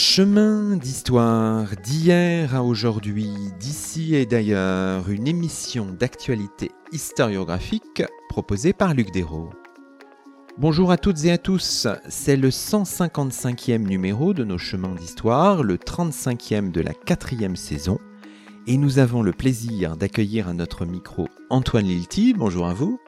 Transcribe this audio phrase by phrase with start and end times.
[0.00, 9.10] Chemin d'histoire d'hier à aujourd'hui, d'ici et d'ailleurs, une émission d'actualité historiographique proposée par Luc
[9.10, 9.50] Dérault.
[10.56, 15.76] Bonjour à toutes et à tous, c'est le 155e numéro de nos chemins d'histoire, le
[15.78, 17.98] 35e de la quatrième saison,
[18.68, 22.34] et nous avons le plaisir d'accueillir à notre micro Antoine Lilti.
[22.34, 23.00] Bonjour à vous.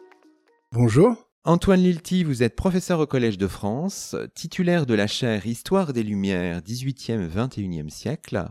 [0.72, 1.29] Bonjour.
[1.44, 6.02] Antoine Lilti, vous êtes professeur au Collège de France, titulaire de la chaire Histoire des
[6.02, 8.46] Lumières 18e-21e siècle.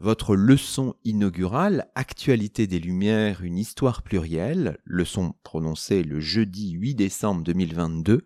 [0.00, 7.44] Votre leçon inaugurale, Actualité des Lumières, une histoire plurielle, leçon prononcée le jeudi 8 décembre
[7.44, 8.24] 2022,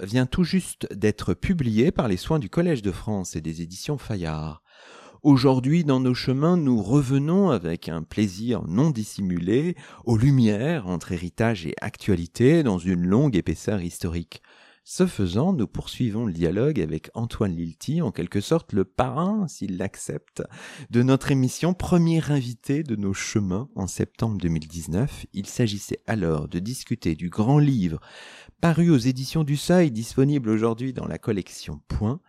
[0.00, 3.98] vient tout juste d'être publiée par les soins du Collège de France et des éditions
[3.98, 4.62] Fayard.
[5.26, 9.74] Aujourd'hui, dans nos chemins, nous revenons avec un plaisir non dissimulé
[10.04, 14.40] aux lumières entre héritage et actualité dans une longue épaisseur historique.
[14.84, 19.78] Ce faisant, nous poursuivons le dialogue avec Antoine Lilti, en quelque sorte le parrain, s'il
[19.78, 20.44] l'accepte,
[20.90, 25.26] de notre émission premier invité de nos chemins en septembre 2019.
[25.32, 27.98] Il s'agissait alors de discuter du grand livre
[28.60, 32.20] paru aux éditions du Seuil, disponible aujourd'hui dans la collection Point,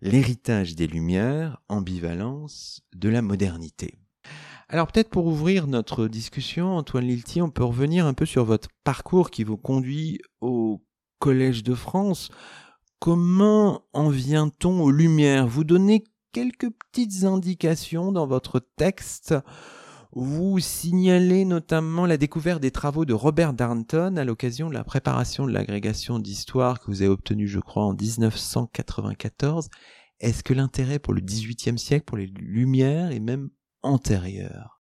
[0.00, 3.94] L'héritage des Lumières, ambivalence de la modernité.
[4.68, 8.68] Alors peut-être pour ouvrir notre discussion, Antoine Lilti, on peut revenir un peu sur votre
[8.84, 10.84] parcours qui vous conduit au
[11.18, 12.30] Collège de France.
[12.98, 15.46] Comment en vient-on aux Lumières?
[15.46, 19.34] Vous donnez quelques petites indications dans votre texte
[20.18, 25.46] vous signalez notamment la découverte des travaux de Robert Darnton à l'occasion de la préparation
[25.46, 29.68] de l'agrégation d'histoire que vous avez obtenue, je crois, en 1994.
[30.20, 33.50] Est-ce que l'intérêt pour le XVIIIe siècle, pour les Lumières, est même
[33.82, 34.80] antérieur?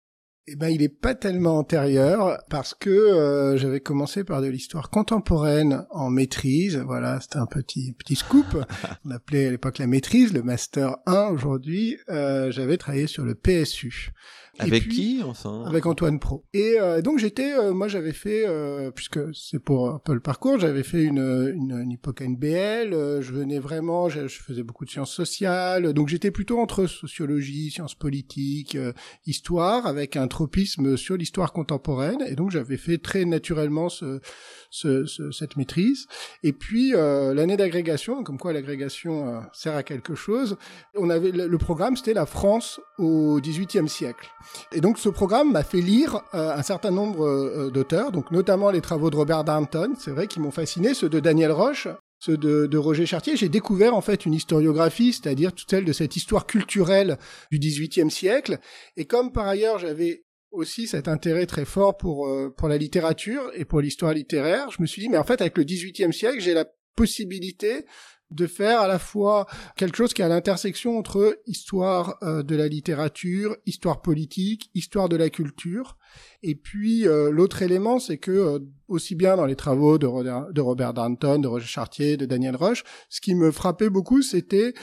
[0.48, 4.90] Eh ben, il est pas tellement antérieur parce que euh, j'avais commencé par de l'histoire
[4.90, 6.76] contemporaine en maîtrise.
[6.78, 8.58] Voilà, c'était un petit petit scoop.
[9.06, 11.98] On appelait à l'époque la maîtrise, le master 1 aujourd'hui.
[12.10, 14.12] Euh, j'avais travaillé sur le PSU.
[14.60, 16.44] Avec qui enfin Avec Antoine Pro.
[16.54, 20.20] Et euh, donc j'étais, euh, moi j'avais fait, euh, puisque c'est pour un peu le
[20.20, 21.20] parcours, j'avais fait une,
[21.56, 26.10] une, une époque NBL, je venais vraiment, je, je, faisais beaucoup de sciences sociales, donc
[26.10, 28.78] j'étais plutôt entre sociologie, sciences politiques,
[29.26, 34.20] histoire, avec un tropisme sur l'histoire contemporaine, et donc j'avais fait très naturellement ce,
[34.70, 36.08] ce, ce, cette maîtrise.
[36.44, 40.58] Et puis l'année d'agrégation, comme quoi l'agrégation sert à quelque chose,
[40.96, 44.30] on avait le, programme, c'était la France au XVIIIe siècle.
[44.72, 48.72] Et donc ce programme m'a fait lire euh, un certain nombre euh, d'auteurs, donc notamment
[48.72, 51.88] les travaux de Robert Darnton, c'est vrai, qui m'ont fasciné, ceux de Daniel Roche,
[52.20, 53.38] ceux de, de Roger Chartier.
[53.38, 57.18] J'ai découvert en fait une historiographie, c'est-à-dire toute celle de cette histoire culturelle
[57.52, 58.60] du XVIIIe siècle.
[58.98, 63.52] Et comme par ailleurs j'avais aussi cet intérêt très fort pour euh, pour la littérature
[63.54, 66.40] et pour l'histoire littéraire, je me suis dit mais en fait avec le XVIIIe siècle
[66.40, 66.66] j'ai la
[66.96, 67.86] possibilité
[68.32, 72.56] de faire à la fois quelque chose qui est à l'intersection entre histoire euh, de
[72.56, 75.98] la littérature, histoire politique, histoire de la culture.
[76.44, 80.08] Et puis euh, l'autre élément, c'est que euh, aussi bien dans les travaux de,
[80.52, 84.74] de Robert Danton, de Roger Chartier, de Daniel Roche, ce qui me frappait beaucoup, c'était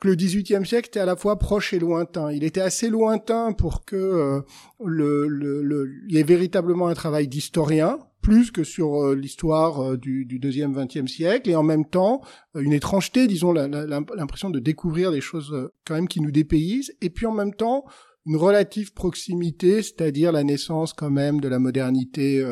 [0.00, 2.30] que le XVIIIe siècle était à la fois proche et lointain.
[2.30, 4.42] Il était assez lointain pour que
[4.84, 9.80] le, le, le, il y ait véritablement un travail d'historien, plus que sur euh, l'histoire
[9.80, 12.22] euh, du, du deuxième vingtième siècle, et en même temps
[12.56, 15.54] euh, une étrangeté, disons, l'impression de découvrir des choses
[15.86, 17.84] quand même qui nous dépaysent, et puis en même temps
[18.24, 22.44] une relative proximité, c'est-à-dire la naissance quand même de la modernité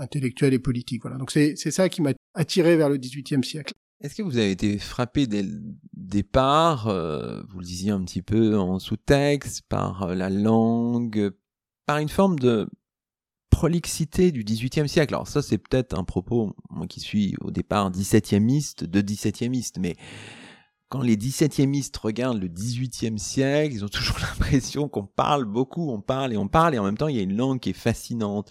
[0.00, 1.02] intellectuelle et politique.
[1.02, 1.18] Voilà.
[1.18, 3.74] Donc c'est ça qui m'a attiré vers le XVIIIe siècle.
[4.00, 5.60] Est-ce que vous avez été frappé dès le
[5.92, 11.32] départ, vous le disiez un petit peu en sous-texte, par la langue,
[11.84, 12.68] par une forme de
[13.50, 15.14] prolixité du XVIIIe siècle?
[15.14, 19.96] Alors ça, c'est peut-être un propos, moi qui suis au départ 17e de 17e mais
[20.88, 26.00] quand les 17e regardent le 18e siècle, ils ont toujours l'impression qu'on parle beaucoup, on
[26.00, 27.74] parle et on parle, et en même temps, il y a une langue qui est
[27.74, 28.50] fascinante.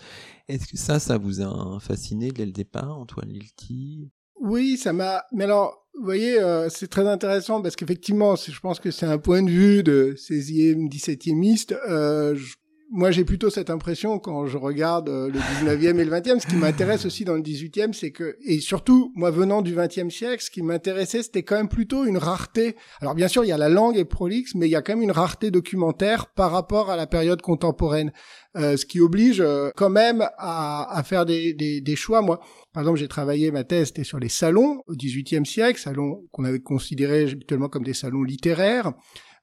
[0.49, 4.11] Est-ce que ça, ça vous a fasciné dès le départ, Antoine Lilti
[4.41, 5.23] Oui, ça m'a...
[5.31, 9.17] Mais alors, vous voyez, euh, c'est très intéressant parce qu'effectivement, je pense que c'est un
[9.17, 11.75] point de vue de 16e, 17e.
[11.89, 12.55] Euh, je
[12.89, 16.39] moi, j'ai plutôt cette impression quand je regarde euh, le 19e et le 20e.
[16.39, 20.09] Ce qui m'intéresse aussi dans le 18e, c'est que, et surtout, moi venant du 20e
[20.09, 22.75] siècle, ce qui m'intéressait, c'était quand même plutôt une rareté.
[23.01, 24.93] Alors, bien sûr, il y a la langue et prolixe, mais il y a quand
[24.93, 28.11] même une rareté documentaire par rapport à la période contemporaine.
[28.55, 32.21] Euh, ce qui oblige euh, quand même à, à faire des, des, des, choix.
[32.21, 32.39] Moi,
[32.73, 36.43] par exemple, j'ai travaillé ma thèse c'était sur les salons au 18e siècle, salons qu'on
[36.43, 38.93] avait considérés habituellement comme des salons littéraires.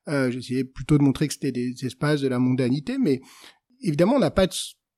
[0.09, 3.21] Euh, J'essayais plutôt de montrer que c'était des espaces de la mondanité, mais
[3.81, 4.55] évidemment, on n'a pas de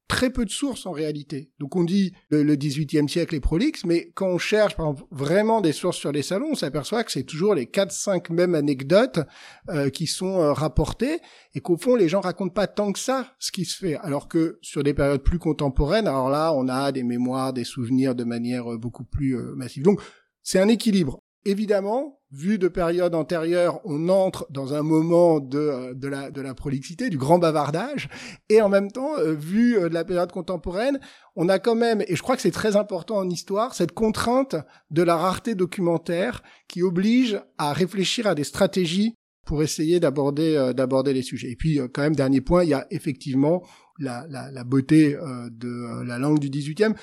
[0.09, 1.51] très peu de sources en réalité.
[1.59, 5.09] Donc on dit le, le 18e siècle est prolixe, mais quand on cherche par exemple,
[5.11, 9.21] vraiment des sources sur les salons, on s'aperçoit que c'est toujours les 4-5 mêmes anecdotes
[9.69, 11.19] euh, qui sont euh, rapportées
[11.55, 13.97] et qu'au fond les gens racontent pas tant que ça ce qui se fait.
[13.97, 18.15] Alors que sur des périodes plus contemporaines, alors là on a des mémoires, des souvenirs
[18.15, 19.83] de manière euh, beaucoup plus massive.
[19.83, 20.01] Donc
[20.43, 21.21] c'est un équilibre.
[21.47, 26.41] Évidemment, vu de périodes antérieures, on entre dans un moment de, euh, de, la, de
[26.41, 28.09] la prolixité, du grand bavardage,
[28.49, 30.99] et en même temps, euh, vu euh, de la période contemporaine,
[31.37, 34.57] on a quand même, et je crois que c'est très important en histoire, cette contrainte
[34.91, 39.15] de la rareté documentaire qui oblige à réfléchir à des stratégies
[39.47, 41.53] pour essayer d'aborder d'aborder les sujets.
[41.53, 43.63] Et puis, quand même, dernier point, il y a effectivement
[44.01, 45.17] la, la, la beauté
[45.53, 46.97] de la langue du 18e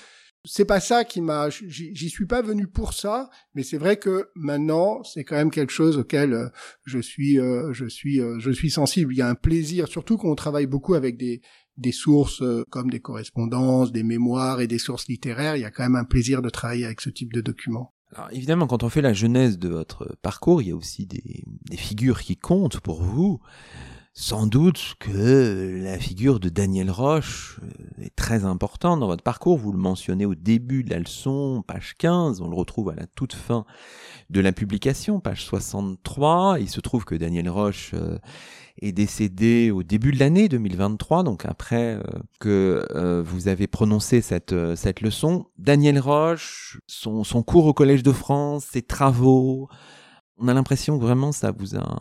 [0.45, 4.29] c'est pas ça qui m'a, j'y suis pas venu pour ça, mais c'est vrai que
[4.35, 6.49] maintenant, c'est quand même quelque chose auquel euh,
[6.85, 9.13] je suis, euh, je suis, euh, je suis sensible.
[9.13, 11.41] Il y a un plaisir, surtout quand on travaille beaucoup avec des,
[11.77, 15.55] des sources comme des correspondances, des mémoires et des sources littéraires.
[15.55, 17.93] Il y a quand même un plaisir de travailler avec ce type de documents.
[18.13, 21.43] Alors évidemment, quand on fait la genèse de votre parcours, il y a aussi des,
[21.69, 23.39] des figures qui comptent pour vous
[24.15, 29.57] sans doute que la figure de Daniel Roche euh, est très importante dans votre parcours.
[29.57, 33.07] Vous le mentionnez au début de la leçon, page 15, on le retrouve à la
[33.07, 33.65] toute fin
[34.29, 36.57] de la publication, page 63.
[36.59, 38.19] Il se trouve que Daniel Roche euh,
[38.79, 42.03] est décédé au début de l'année 2023, donc après euh,
[42.39, 45.47] que vous avez prononcé cette, cette leçon.
[45.57, 49.69] Daniel Roche, son, son cours au Collège de France, ses travaux,
[50.37, 51.97] on a l'impression que vraiment ça vous a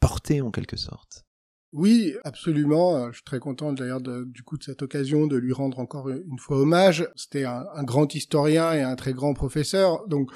[0.00, 1.24] porté en quelque sorte.
[1.72, 2.96] Oui, absolument.
[2.96, 6.08] Euh, je suis très content d'ailleurs du coup de cette occasion de lui rendre encore
[6.08, 7.08] une fois hommage.
[7.14, 10.06] C'était un, grand historien et un très grand professeur.
[10.08, 10.30] Donc,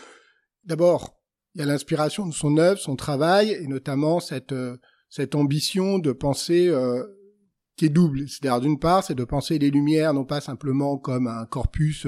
[0.64, 1.18] d'abord,
[1.54, 4.76] il y a l'inspiration de son œuvre, son travail, et notamment cette euh,
[5.08, 7.02] cette ambition de penser euh,
[7.76, 8.28] qui est double.
[8.28, 12.06] C'est-à-dire d'une part, c'est de penser les Lumières non pas simplement comme un corpus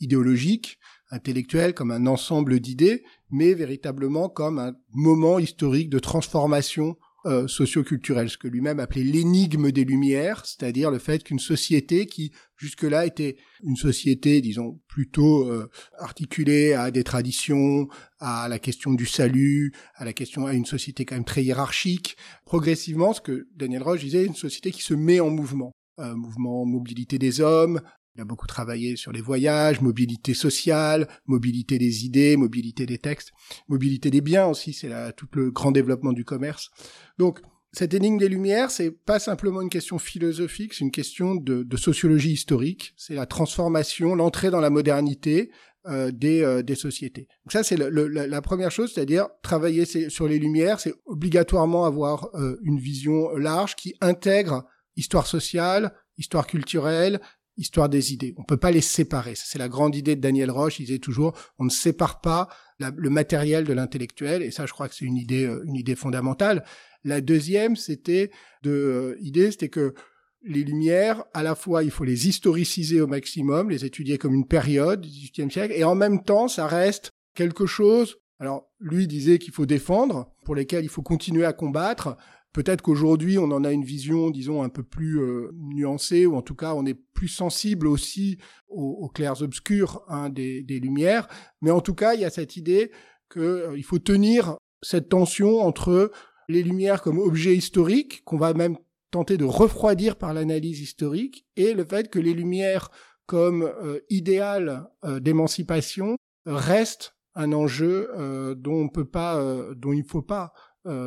[0.00, 0.78] idéologique,
[1.10, 6.96] intellectuel, comme un ensemble d'idées, mais véritablement comme un moment historique de transformation
[7.26, 12.32] euh, socioculturel, ce que lui-même appelait l'énigme des Lumières, c'est-à-dire le fait qu'une société qui
[12.56, 15.68] jusque-là était une société, disons, plutôt euh,
[15.98, 17.88] articulée à des traditions,
[18.20, 22.16] à la question du salut, à la question à une société quand même très hiérarchique,
[22.44, 25.72] progressivement, ce que Daniel Roche disait, une société qui se met en mouvement.
[25.98, 27.80] Euh, mouvement mobilité des hommes,
[28.16, 33.32] il a beaucoup travaillé sur les voyages, mobilité sociale, mobilité des idées, mobilité des textes,
[33.68, 36.70] mobilité des biens aussi, c'est tout le grand développement du commerce.
[37.18, 37.40] Donc,
[37.72, 42.32] cette énigme des Lumières, c'est pas simplement une question philosophique, c'est une question de, sociologie
[42.32, 42.94] historique.
[42.96, 45.50] C'est la transformation, l'entrée dans la modernité
[45.86, 47.28] euh, des, euh, des sociétés.
[47.44, 52.58] Donc ça, c'est la, première chose, c'est-à-dire travailler sur les Lumières, c'est obligatoirement avoir euh,
[52.62, 54.64] une vision large qui intègre
[54.96, 57.20] histoire sociale, histoire culturelle,
[57.56, 58.34] histoire des idées.
[58.36, 59.34] On peut pas les séparer.
[59.34, 60.78] C'est la grande idée de Daniel Roche.
[60.80, 62.48] Il disait toujours, on ne sépare pas
[62.78, 64.42] le matériel de l'intellectuel.
[64.42, 66.64] Et ça, je crois que c'est une idée, euh, une idée fondamentale.
[67.04, 68.30] La deuxième, c'était
[68.62, 69.94] de euh, idée, c'était que
[70.42, 74.46] les Lumières, à la fois, il faut les historiciser au maximum, les étudier comme une
[74.46, 78.18] période du XVIIIe siècle, et en même temps, ça reste quelque chose.
[78.38, 82.16] Alors, lui disait qu'il faut défendre, pour lesquels il faut continuer à combattre,
[82.56, 86.40] Peut-être qu'aujourd'hui, on en a une vision, disons, un peu plus euh, nuancée, ou en
[86.40, 91.28] tout cas, on est plus sensible aussi aux, clairs obscurs hein, des, lumières.
[91.60, 92.90] Mais en tout cas, il y a cette idée
[93.30, 96.10] qu'il euh, faut tenir cette tension entre
[96.48, 98.78] les lumières comme objet historique, qu'on va même
[99.10, 102.88] tenter de refroidir par l'analyse historique, et le fait que les lumières
[103.26, 104.88] comme euh, idéal
[105.20, 108.08] d'émancipation restent un enjeu
[108.56, 110.54] dont il ne faut pas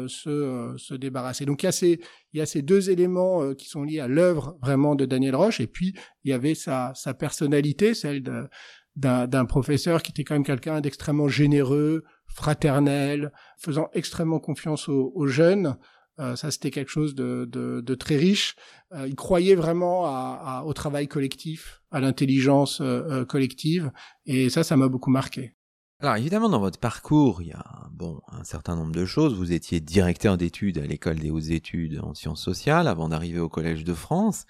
[0.08, 1.46] se, euh, se, débarrasser.
[1.46, 2.00] Donc il y a ces,
[2.34, 5.36] il y a ces deux éléments euh, qui sont liés à l'œuvre vraiment de Daniel
[5.36, 5.94] Roche, et puis
[6.24, 8.24] il y avait sa, sa personnalité, celle
[8.96, 15.28] d'un professeur qui était quand même quelqu'un d'extrêmement généreux, fraternel, faisant extrêmement confiance aux, aux
[15.28, 15.78] jeunes.
[16.18, 18.56] ça, c'était quelque chose de, de, de très riche.
[19.08, 22.82] il croyait vraiment à, à, au travail collectif, à l'intelligence
[23.30, 23.92] collective,
[24.26, 25.56] et ça, ça m'a beaucoup marqué.
[26.02, 29.36] Alors évidemment, dans votre parcours, il y a bon un certain nombre de choses.
[29.36, 33.50] Vous étiez directeur d'études à l'école des hautes études en sciences sociales avant d'arriver au
[33.50, 34.46] Collège de France.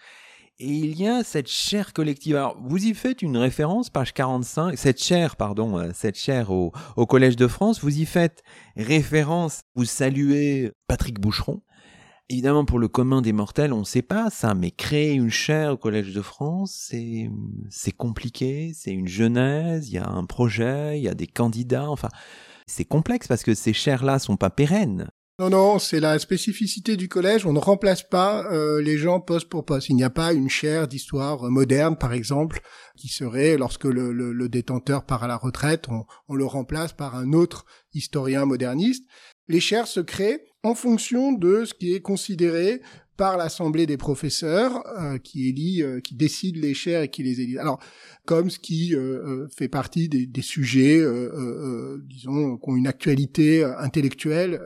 [0.59, 2.35] Et il y a cette chaire collective.
[2.35, 6.71] Alors, vous y faites une référence, page 45, cette chaire, pardon, euh, cette chaire au,
[6.95, 8.43] au Collège de France, vous y faites
[8.75, 11.63] référence, vous saluez Patrick Boucheron,
[12.31, 15.73] Évidemment, pour le commun des mortels, on ne sait pas ça, mais créer une chaire
[15.73, 21.03] au Collège de France, c'est, compliqué, c'est une genèse, il y a un projet, il
[21.03, 22.09] y a des candidats, enfin,
[22.67, 25.09] c'est complexe parce que ces chaires-là sont pas pérennes.
[25.39, 27.45] Non, non, c'est la spécificité du collège.
[27.45, 29.87] On ne remplace pas euh, les gens poste pour poste.
[29.89, 32.59] Il n'y a pas une chaire d'histoire moderne, par exemple,
[32.97, 37.15] qui serait, lorsque le, le, détenteur part à la retraite, on, on, le remplace par
[37.15, 39.05] un autre historien moderniste.
[39.47, 42.81] Les chaires se créent en fonction de ce qui est considéré
[43.19, 47.41] par l'assemblée des professeurs euh, qui élit, euh, qui décide les chaires et qui les
[47.41, 47.57] élit.
[47.57, 47.79] Alors,
[48.25, 51.03] comme ce qui euh, fait partie des, des sujets,
[52.03, 54.61] disons, qui ont une actualité intellectuelle,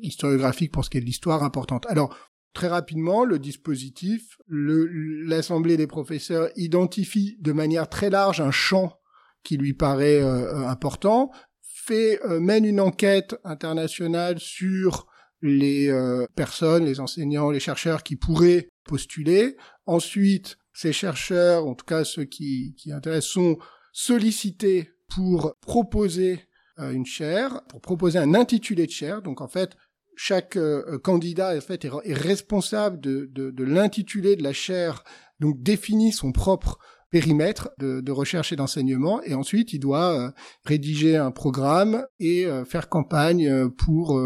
[0.00, 1.86] historiographique pour ce qui est de l'histoire importante.
[1.88, 2.16] Alors,
[2.52, 9.00] très rapidement, le dispositif, l'assemblée des professeurs identifie de manière très large un champ
[9.42, 15.06] qui lui paraît important, fait mène une enquête internationale sur
[15.42, 19.56] les euh, personnes, les enseignants, les chercheurs qui pourraient postuler.
[19.86, 23.58] Ensuite, ces chercheurs, en tout cas ceux qui, qui intéressent, sont
[23.92, 26.40] sollicités pour proposer
[26.78, 29.20] euh, une chaire, pour proposer un intitulé de chaire.
[29.20, 29.76] Donc en fait,
[30.16, 35.04] chaque euh, candidat en fait, est, est responsable de, de, de l'intitulé de la chaire,
[35.40, 36.78] donc définit son propre
[37.12, 40.30] périmètre de, recherche et d'enseignement et ensuite il doit euh,
[40.64, 44.20] rédiger un programme et euh, faire campagne euh, pour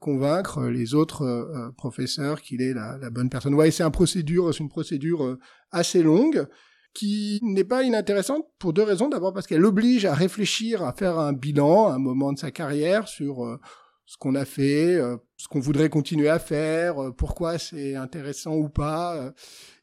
[0.00, 3.54] convaincre les autres professeurs qu'il est la, la, bonne personne.
[3.54, 5.36] Ouais, c'est un procédure, c'est une procédure
[5.72, 6.46] assez longue
[6.94, 9.08] qui n'est pas inintéressante pour deux raisons.
[9.08, 12.50] D'abord parce qu'elle oblige à réfléchir, à faire un bilan à un moment de sa
[12.50, 13.58] carrière sur
[14.06, 18.56] ce qu'on a fait, euh, ce qu'on voudrait continuer à faire, euh, pourquoi c'est intéressant
[18.56, 19.16] ou pas.
[19.16, 19.30] Euh.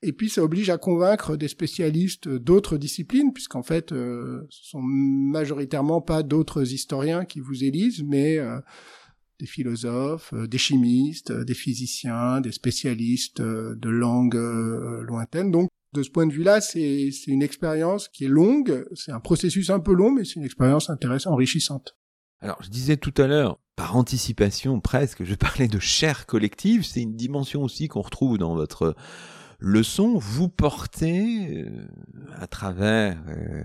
[0.01, 6.01] Et puis ça oblige à convaincre des spécialistes d'autres disciplines, puisqu'en fait, ce sont majoritairement
[6.01, 8.39] pas d'autres historiens qui vous élisent, mais
[9.39, 14.39] des philosophes, des chimistes, des physiciens, des spécialistes de langues
[15.05, 15.51] lointaines.
[15.51, 19.69] Donc de ce point de vue-là, c'est une expérience qui est longue, c'est un processus
[19.69, 21.97] un peu long, mais c'est une expérience intéressante, enrichissante.
[22.41, 27.01] Alors, je disais tout à l'heure, par anticipation presque, je parlais de chair collective, c'est
[27.01, 28.95] une dimension aussi qu'on retrouve dans votre
[29.59, 30.17] leçon.
[30.17, 31.87] Vous portez, euh,
[32.37, 33.63] à travers euh,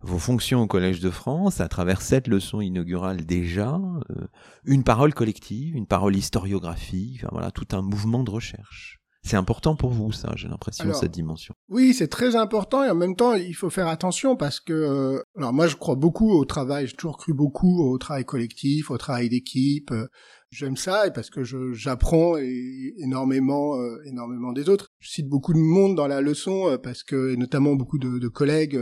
[0.00, 4.26] vos fonctions au Collège de France, à travers cette leçon inaugurale déjà, euh,
[4.64, 8.97] une parole collective, une parole historiographique, enfin, voilà, tout un mouvement de recherche.
[9.22, 11.54] C'est important pour vous, ça, j'ai l'impression, cette dimension.
[11.68, 15.22] Oui, c'est très important et en même temps, il faut faire attention parce que, euh,
[15.36, 18.96] alors moi, je crois beaucoup au travail, j'ai toujours cru beaucoup au travail collectif, au
[18.96, 19.90] travail d'équipe.
[19.90, 20.06] Euh,
[20.50, 21.42] j'aime ça et parce que
[21.74, 24.88] j'apprends énormément, euh, énormément des autres.
[25.00, 28.28] Je cite beaucoup de monde dans la leçon parce que, et notamment beaucoup de, de
[28.28, 28.80] collègues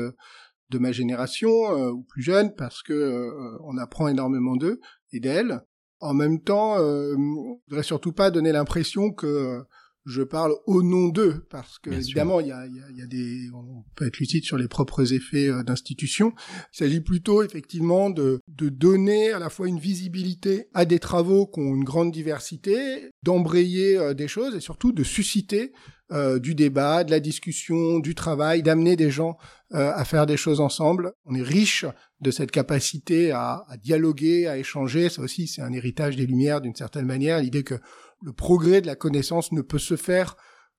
[0.69, 1.51] de ma génération
[1.91, 3.33] ou plus jeunes, parce que
[3.65, 4.81] on apprend énormément d'eux
[5.13, 5.61] et d'elles.
[6.01, 9.63] En même temps, euh, je voudrais surtout pas donner l'impression que
[10.07, 13.07] je parle au nom d'eux parce que évidemment il y a, y, a, y a,
[13.07, 16.33] des on peut être lucide sur les propres effets euh, d'institution.
[16.73, 21.47] Il s'agit plutôt effectivement de, de donner à la fois une visibilité à des travaux
[21.47, 25.73] qui ont une grande diversité, d'embrayer euh, des choses et surtout de susciter
[26.13, 29.37] euh, du débat, de la discussion, du travail, d'amener des gens
[29.75, 31.13] euh, à faire des choses ensemble.
[31.25, 31.85] On est riche
[32.21, 35.09] de cette capacité à, à dialoguer, à échanger.
[35.09, 37.41] Ça aussi, c'est un héritage des Lumières d'une certaine manière.
[37.41, 37.81] L'idée que
[38.23, 40.37] le progrès de la connaissance ne peut se faire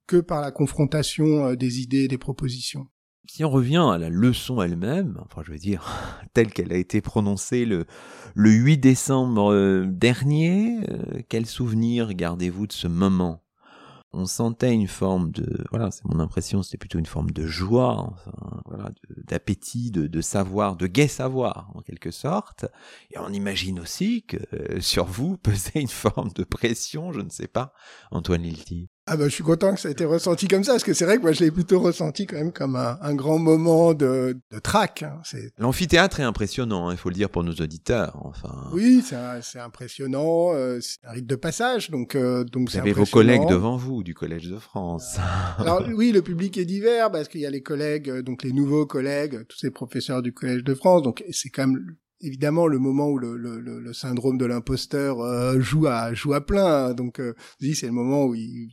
[0.07, 2.88] que par la confrontation euh, des idées des propositions.
[3.29, 5.86] Si on revient à la leçon elle-même, enfin je veux dire,
[6.34, 7.86] telle qu'elle a été prononcée le,
[8.34, 13.43] le 8 décembre euh, dernier, euh, quel souvenir gardez-vous de ce moment?
[14.17, 18.15] On sentait une forme de voilà c'est mon impression c'était plutôt une forme de joie
[18.65, 18.89] voilà
[19.27, 22.65] d'appétit de, de, savoir de gai savoir en quelque sorte.
[23.12, 27.29] Et on imagine aussi que euh, sur vous pesait une forme de pression je ne
[27.29, 27.74] sais pas.
[28.12, 30.84] Antoine Lilti ah ben, je suis content que ça ait été ressenti comme ça, parce
[30.84, 33.40] que c'est vrai que moi je l'ai plutôt ressenti quand même comme un, un grand
[33.40, 35.04] moment de, de trac.
[35.04, 35.22] Hein.
[35.58, 38.20] L'amphithéâtre est impressionnant, hein, il faut le dire pour nos auditeurs.
[38.26, 38.70] Enfin.
[38.74, 43.06] Oui, c'est impressionnant, euh, c'est un rite de passage, donc euh, donc Vous avez vos
[43.06, 45.18] collègues devant vous du Collège de France.
[45.58, 48.52] Alors oui, le public est divers parce qu'il y a les collègues, euh, donc les
[48.52, 52.79] nouveaux collègues, tous ces professeurs du Collège de France, donc c'est quand même évidemment le
[52.79, 56.88] moment où le, syndrome de l'imposteur euh, joue à joue à plein.
[56.88, 56.93] Hein.
[56.93, 58.69] donc, euh, c'est le moment où il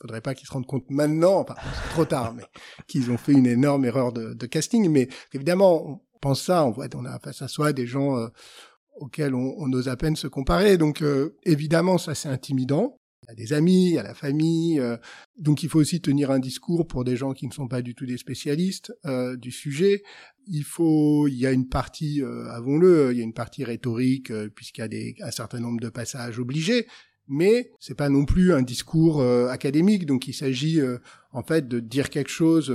[0.00, 1.54] faudrait pas qu'ils se rendent compte maintenant, enfin
[1.90, 2.44] trop tard, mais
[2.86, 4.88] qu'ils ont fait une énorme erreur de, casting.
[4.88, 8.28] Mais évidemment, on pense ça, on voit, on a face à soi des gens euh,
[8.96, 10.78] auxquels on, on, ose à peine se comparer.
[10.78, 11.04] Donc,
[11.44, 14.78] évidemment, ça c'est intimidant à des amis, à la famille.
[14.78, 14.96] Euh,
[15.38, 17.94] donc il faut aussi tenir un discours pour des gens qui ne sont pas du
[17.94, 20.02] tout des spécialistes euh, du sujet.
[20.46, 24.32] Il faut, il y a une partie, euh, avons-le, il y a une partie rhétorique
[24.54, 26.86] puisqu'il y a des, un certain nombre de passages obligés.
[27.30, 30.80] Mais c'est pas non plus un discours académique, donc il s'agit
[31.30, 32.74] en fait de dire quelque chose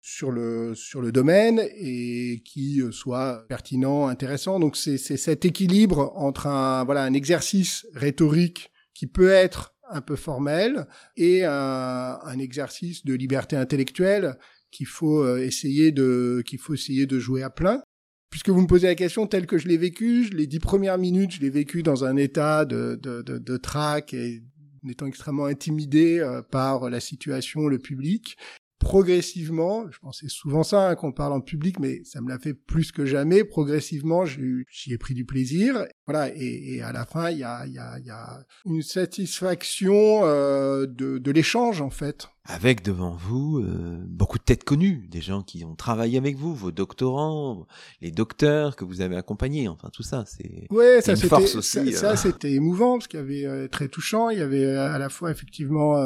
[0.00, 4.58] sur le sur le domaine et qui soit pertinent, intéressant.
[4.58, 10.16] Donc c'est cet équilibre entre un voilà un exercice rhétorique qui peut être un peu
[10.16, 10.86] formel
[11.16, 14.38] et un, un exercice de liberté intellectuelle
[14.70, 17.82] qu'il faut euh, essayer de qu'il faut essayer de jouer à plein.
[18.30, 21.32] Puisque vous me posez la question telle que je l'ai vécu, les dix premières minutes,
[21.32, 24.42] je l'ai vécu dans un état de, de, de, de trac et
[24.88, 28.36] étant extrêmement intimidé euh, par la situation, le public
[28.78, 32.54] progressivement, je pensais souvent ça hein, qu'on parle en public, mais ça me l'a fait
[32.54, 33.44] plus que jamais.
[33.44, 35.86] Progressivement, j'y ai pris du plaisir.
[36.06, 40.24] Voilà, et, et à la fin, il y a, y, a, y a, une satisfaction
[40.24, 45.20] euh, de, de l'échange en fait avec devant vous euh, beaucoup de têtes connues, des
[45.20, 47.66] gens qui ont travaillé avec vous, vos doctorants,
[48.00, 52.10] les docteurs que vous avez accompagnés, enfin tout ça, c'est ouais, ça c'était ça, ça
[52.10, 52.16] euh.
[52.16, 55.30] c'était émouvant parce qu'il y avait euh, très touchant, il y avait à la fois
[55.30, 55.96] effectivement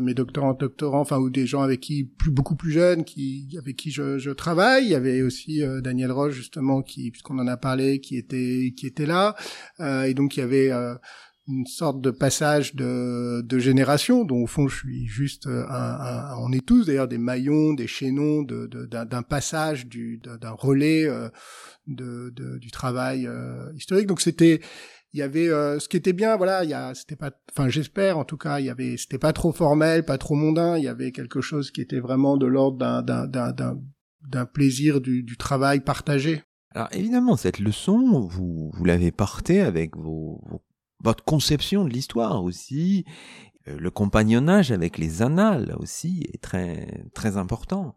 [0.00, 3.76] mes doctorants, doctorants, enfin ou des gens avec qui plus beaucoup plus jeunes, qui avec
[3.76, 7.56] qui je, je travaille, il y avait aussi Daniel Roche justement qui puisqu'on en a
[7.56, 9.34] parlé, qui était qui était là,
[9.80, 10.70] et donc il y avait
[11.48, 16.36] une sorte de passage de, de génération dont au fond je suis juste un, un
[16.38, 21.28] on est tous d'ailleurs des maillons, des chaînons de, d'un, passage du d'un relais euh,
[21.86, 24.06] de, du travail euh, historique.
[24.06, 24.60] Donc c'était
[25.14, 27.70] il y avait euh, ce qui était bien voilà il y a c'était pas enfin
[27.70, 30.84] j'espère en tout cas il y avait c'était pas trop formel pas trop mondain il
[30.84, 33.80] y avait quelque chose qui était vraiment de l'ordre d'un d'un d'un
[34.28, 39.96] d'un plaisir du, du travail partagé alors évidemment, cette leçon, vous, vous l'avez portée avec
[39.96, 40.62] vos, vos
[41.02, 43.04] votre conception de l'histoire aussi,
[43.68, 47.94] euh, le compagnonnage avec les annales aussi est très très important.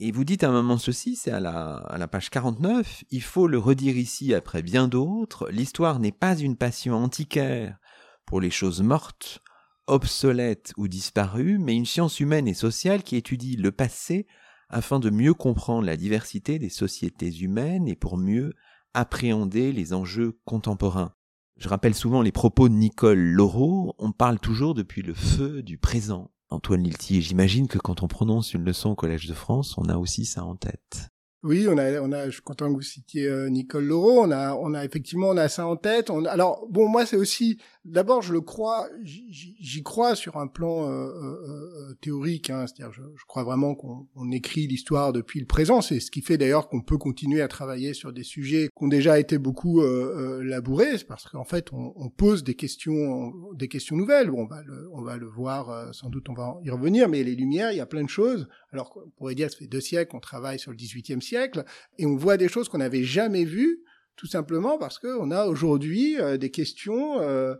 [0.00, 3.22] Et vous dites à un moment ceci, c'est à la, à la page 49, il
[3.22, 7.78] faut le redire ici après bien d'autres, l'histoire n'est pas une passion antiquaire
[8.24, 9.40] pour les choses mortes,
[9.88, 14.28] obsolètes ou disparues, mais une science humaine et sociale qui étudie le passé
[14.68, 18.52] afin de mieux comprendre la diversité des sociétés humaines et pour mieux
[18.94, 21.14] appréhender les enjeux contemporains.
[21.58, 25.76] Je rappelle souvent les propos de Nicole Laureau, on parle toujours depuis le feu du
[25.76, 26.30] présent.
[26.50, 29.96] Antoine Lilti, j'imagine que quand on prononce une leçon au Collège de France, on a
[29.96, 31.10] aussi ça en tête.
[31.42, 34.22] Oui, on a, on a, je suis content que vous citiez euh, Nicole Laureau.
[34.22, 36.10] On a, on a effectivement, on a ça en tête.
[36.28, 37.58] Alors, bon, moi, c'est aussi,
[37.90, 42.50] d'abord, je le crois, j'y crois sur un plan euh, euh, théorique.
[42.50, 45.80] Hein, C'est-à-dire, je, crois vraiment qu'on écrit l'histoire depuis le présent.
[45.80, 48.88] C'est ce qui fait d'ailleurs qu'on peut continuer à travailler sur des sujets qui ont
[48.88, 54.30] déjà été beaucoup labourés, parce qu'en fait, on, on, pose des questions, des questions nouvelles.
[54.30, 55.94] Bon, on va le, on va le voir.
[55.94, 57.08] sans doute, on va y revenir.
[57.08, 58.48] Mais les Lumières, il y a plein de choses.
[58.72, 61.64] Alors, on pourrait dire, ça fait deux siècles qu'on travaille sur le XVIIIe siècle,
[61.98, 63.82] et on voit des choses qu'on n'avait jamais vues,
[64.18, 67.54] tout simplement parce qu'on a aujourd'hui euh, des questions euh,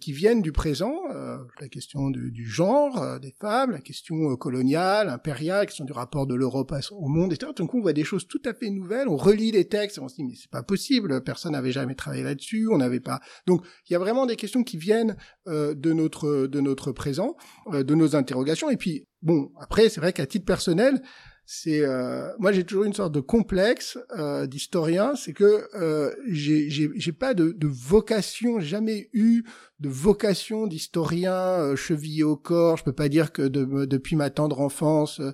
[0.00, 5.08] qui viennent du présent, euh, la question du, du genre des femmes, la question coloniale,
[5.08, 7.50] impériale, la question du rapport de l'Europe au monde, etc.
[7.56, 10.14] Donc on voit des choses tout à fait nouvelles, on relit les textes, on se
[10.14, 13.20] dit mais c'est pas possible, personne n'avait jamais travaillé là-dessus, on n'avait pas.
[13.46, 17.36] Donc il y a vraiment des questions qui viennent de notre de notre présent,
[17.72, 21.02] de nos interrogations, et puis bon après c'est vrai qu'à titre personnel
[21.46, 27.12] c'est euh, moi j'ai toujours une sorte de complexe euh, d'historien, c'est que euh, j'ai
[27.12, 29.44] pas de, de vocation, jamais eu
[29.80, 32.78] de vocation d'historien euh, chevillé au corps.
[32.78, 35.32] Je peux pas dire que de, depuis ma tendre enfance, euh,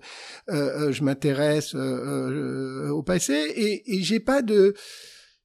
[0.49, 4.75] euh, je m'intéresse au passé et, et j'ai pas de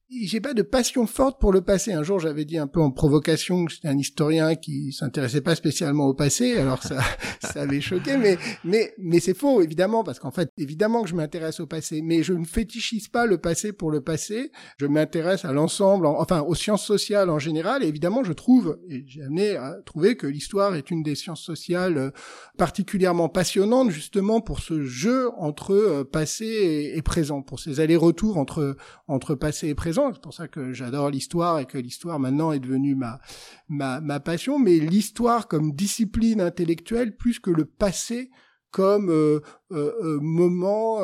[0.08, 1.92] j'ai pas de passion forte pour le passé.
[1.92, 5.56] Un jour, j'avais dit un peu en provocation que j'étais un historien qui s'intéressait pas
[5.56, 6.56] spécialement au passé.
[6.58, 7.00] Alors ça,
[7.42, 11.16] ça avait choqué, mais mais mais c'est faux évidemment parce qu'en fait, évidemment que je
[11.16, 14.52] m'intéresse au passé, mais je ne fétichise pas le passé pour le passé.
[14.78, 17.82] Je m'intéresse à l'ensemble, enfin aux sciences sociales en général.
[17.82, 21.42] Et évidemment, je trouve, et j'ai amené à trouver que l'histoire est une des sciences
[21.42, 22.10] sociales euh,
[22.56, 28.76] particulièrement passionnantes justement pour ce jeu entre euh, passé et présent, pour ces allers-retours entre
[29.08, 32.60] entre passé et présent c'est pour ça que j'adore l'histoire et que l'histoire maintenant est
[32.60, 33.20] devenue ma,
[33.68, 34.58] ma, ma passion.
[34.58, 38.30] Mais l'histoire comme discipline intellectuelle plus que le passé
[38.70, 39.40] comme euh,
[39.72, 40.98] euh, euh moment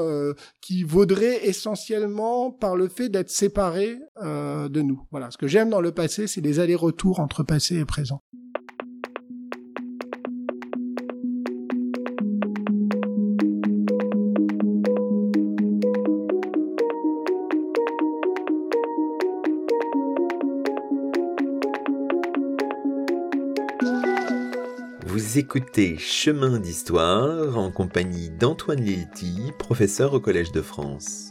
[0.61, 5.03] qui vaudrait essentiellement par le fait d'être séparé de nous.
[5.11, 8.23] Voilà, ce que j'aime dans le passé, c'est les allers-retours entre passé et présent.
[25.37, 31.31] Écoutez Chemin d'Histoire en compagnie d'Antoine Lilti, professeur au Collège de France.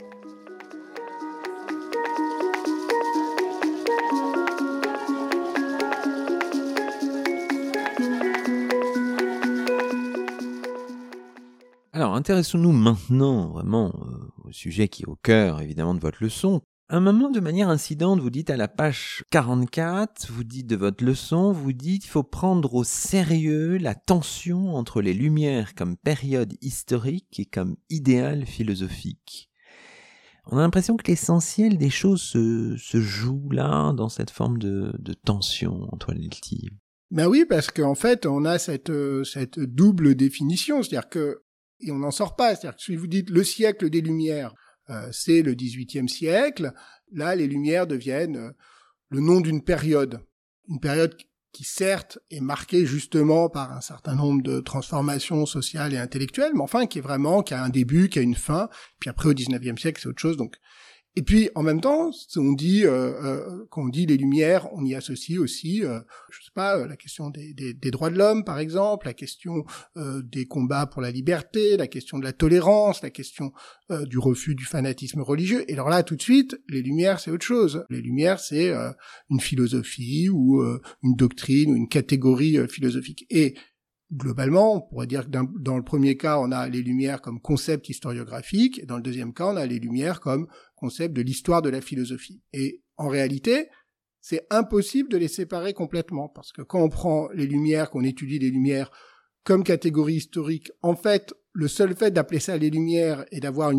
[11.93, 16.61] Alors, intéressons-nous maintenant vraiment euh, au sujet qui est au cœur évidemment de votre leçon.
[16.93, 21.05] Un moment, de manière incidente, vous dites à la page 44, vous dites de votre
[21.05, 26.53] leçon, vous dites il faut prendre au sérieux la tension entre les Lumières comme période
[26.59, 29.49] historique et comme idéal philosophique.
[30.47, 35.13] On a l'impression que l'essentiel des choses se, joue là, dans cette forme de, de
[35.13, 36.71] tension les styles.
[37.09, 41.43] Ben oui, parce qu'en fait, on a cette, euh, cette double définition, c'est-à-dire que,
[41.79, 44.53] et on n'en sort pas, c'est-à-dire que si vous dites le siècle des Lumières,
[45.11, 46.73] c'est le XVIIIe siècle.
[47.11, 48.51] Là, les Lumières deviennent euh,
[49.09, 50.19] le nom d'une période,
[50.69, 51.15] une période
[51.51, 56.61] qui certes est marquée justement par un certain nombre de transformations sociales et intellectuelles, mais
[56.61, 58.69] enfin qui est vraiment qui a un début, qui a une fin.
[58.99, 60.37] Puis après au XIXe siècle, c'est autre chose.
[60.37, 60.55] Donc
[61.15, 64.85] et puis en même temps, on dit euh, euh, quand on dit les lumières, on
[64.85, 68.17] y associe aussi, euh, je sais pas, euh, la question des, des, des droits de
[68.17, 69.65] l'homme par exemple, la question
[69.97, 73.51] euh, des combats pour la liberté, la question de la tolérance, la question
[73.91, 75.69] euh, du refus du fanatisme religieux.
[75.69, 77.85] Et alors là, tout de suite, les lumières, c'est autre chose.
[77.89, 78.71] Les lumières, c'est
[79.29, 80.63] une philosophie ou
[81.03, 83.25] une doctrine ou une catégorie philosophique.
[83.29, 83.55] Et
[84.11, 87.89] globalement, on pourrait dire que dans le premier cas, on a les Lumières comme concept
[87.89, 91.69] historiographique, et dans le deuxième cas, on a les Lumières comme concept de l'histoire de
[91.69, 92.41] la philosophie.
[92.53, 93.69] Et en réalité,
[94.19, 98.39] c'est impossible de les séparer complètement, parce que quand on prend les Lumières, qu'on étudie
[98.39, 98.91] les Lumières
[99.43, 103.71] comme catégorie historique, en fait, le seul fait d'appeler ça les Lumières et d'avoir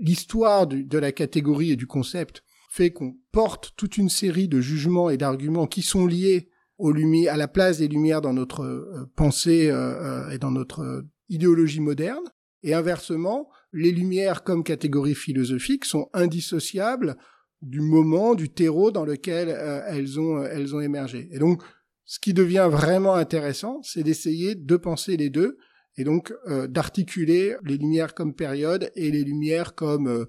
[0.00, 5.10] l'histoire de la catégorie et du concept fait qu'on porte toute une série de jugements
[5.10, 6.51] et d'arguments qui sont liés
[6.82, 10.50] aux lumières, à la place des lumières dans notre euh, pensée euh, euh, et dans
[10.50, 12.24] notre idéologie moderne.
[12.64, 17.16] Et inversement, les lumières comme catégorie philosophique sont indissociables
[17.60, 21.28] du moment, du terreau dans lequel elles ont elles ont émergé.
[21.32, 21.62] Et donc,
[22.04, 25.58] ce qui devient vraiment intéressant, c'est d'essayer de penser les deux
[25.96, 26.32] et donc
[26.68, 30.26] d'articuler les lumières comme période et les lumières comme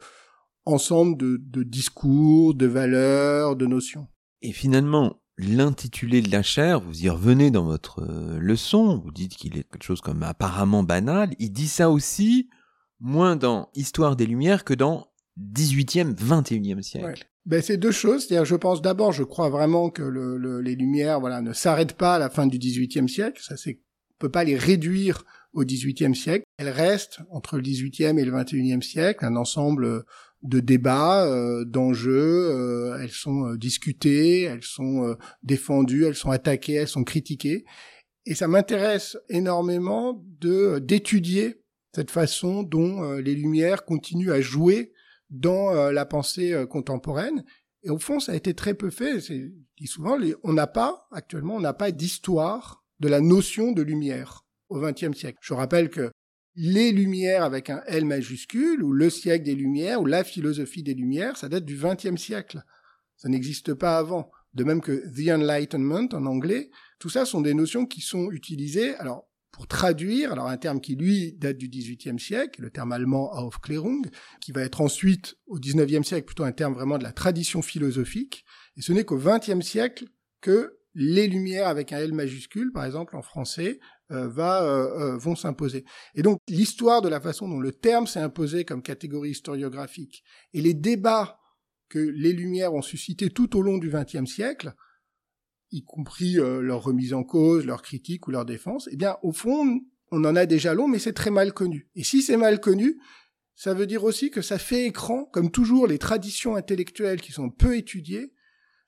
[0.65, 4.07] ensemble de, de discours, de valeurs, de notions.
[4.41, 9.35] Et finalement, l'intitulé de la chaire, vous y revenez dans votre euh, leçon, vous dites
[9.35, 12.49] qu'il est quelque chose comme apparemment banal, il dit ça aussi
[12.99, 15.07] moins dans Histoire des Lumières que dans
[15.39, 17.27] 18e, 21e siècle.
[17.45, 18.25] Ben, c'est deux choses.
[18.25, 22.15] C'est-à-dire, je pense d'abord, je crois vraiment que le, les Lumières, voilà, ne s'arrêtent pas
[22.15, 23.41] à la fin du XVIIIe siècle.
[23.43, 26.45] Ça, c'est, on peut pas les réduire au XVIIIe siècle.
[26.57, 30.05] Elles restent entre le XVIIIe et le XXIe siècle un ensemble
[30.43, 36.73] de débats, euh, d'enjeux, euh, elles sont euh, discutées, elles sont défendues, elles sont attaquées,
[36.73, 37.65] elles sont critiquées.
[38.25, 41.61] Et ça m'intéresse énormément de d'étudier
[41.93, 44.93] cette façon dont les Lumières continuent à jouer
[45.29, 47.43] dans la pensée contemporaine.
[47.83, 49.19] Et au fond, ça a été très peu fait.
[49.19, 53.81] C'est dit souvent, on n'a pas actuellement, on n'a pas d'histoire de la notion de
[53.81, 55.39] lumière au XXe siècle.
[55.41, 56.09] Je rappelle que
[56.55, 60.93] les Lumières avec un L majuscule, ou le siècle des Lumières, ou la philosophie des
[60.93, 62.63] Lumières, ça date du XXe siècle.
[63.17, 64.31] Ça n'existe pas avant.
[64.53, 68.95] De même que The Enlightenment en anglais, tout ça sont des notions qui sont utilisées,
[68.95, 73.31] alors, pour traduire, alors un terme qui lui date du XVIIIe siècle, le terme allemand
[73.33, 74.09] Aufklärung,
[74.41, 78.45] qui va être ensuite au XIXe siècle plutôt un terme vraiment de la tradition philosophique,
[78.77, 80.05] et ce n'est qu'au XXe siècle
[80.41, 85.35] que les lumières avec un L majuscule, par exemple en français, va, euh, euh, vont
[85.35, 85.85] s'imposer.
[86.15, 90.61] Et donc l'histoire de la façon dont le terme s'est imposé comme catégorie historiographique et
[90.61, 91.39] les débats
[91.89, 94.73] que les Lumières ont suscités tout au long du XXe siècle,
[95.71, 99.81] y compris leur remise en cause, leur critique ou leur défense, eh bien au fond
[100.11, 101.89] on en a déjà long, mais c'est très mal connu.
[101.95, 102.99] Et si c'est mal connu,
[103.55, 107.49] ça veut dire aussi que ça fait écran, comme toujours les traditions intellectuelles qui sont
[107.49, 108.33] peu étudiées,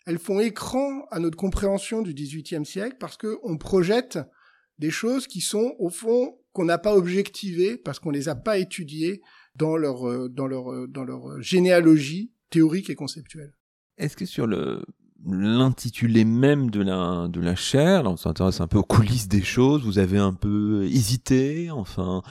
[0.06, 4.20] elles font écran à notre compréhension du XVIIIe siècle parce qu'on projette
[4.80, 8.58] des choses qui sont au fond qu'on n'a pas objectivées parce qu'on les a pas
[8.58, 9.22] étudiées
[9.56, 13.54] dans leur euh, dans leur euh, dans leur généalogie théorique et conceptuelle.
[13.98, 14.84] Est-ce que sur le
[15.28, 19.84] l'intitulé même de la de la chaire, on s'intéresse un peu aux coulisses des choses,
[19.84, 22.22] vous avez un peu hésité, enfin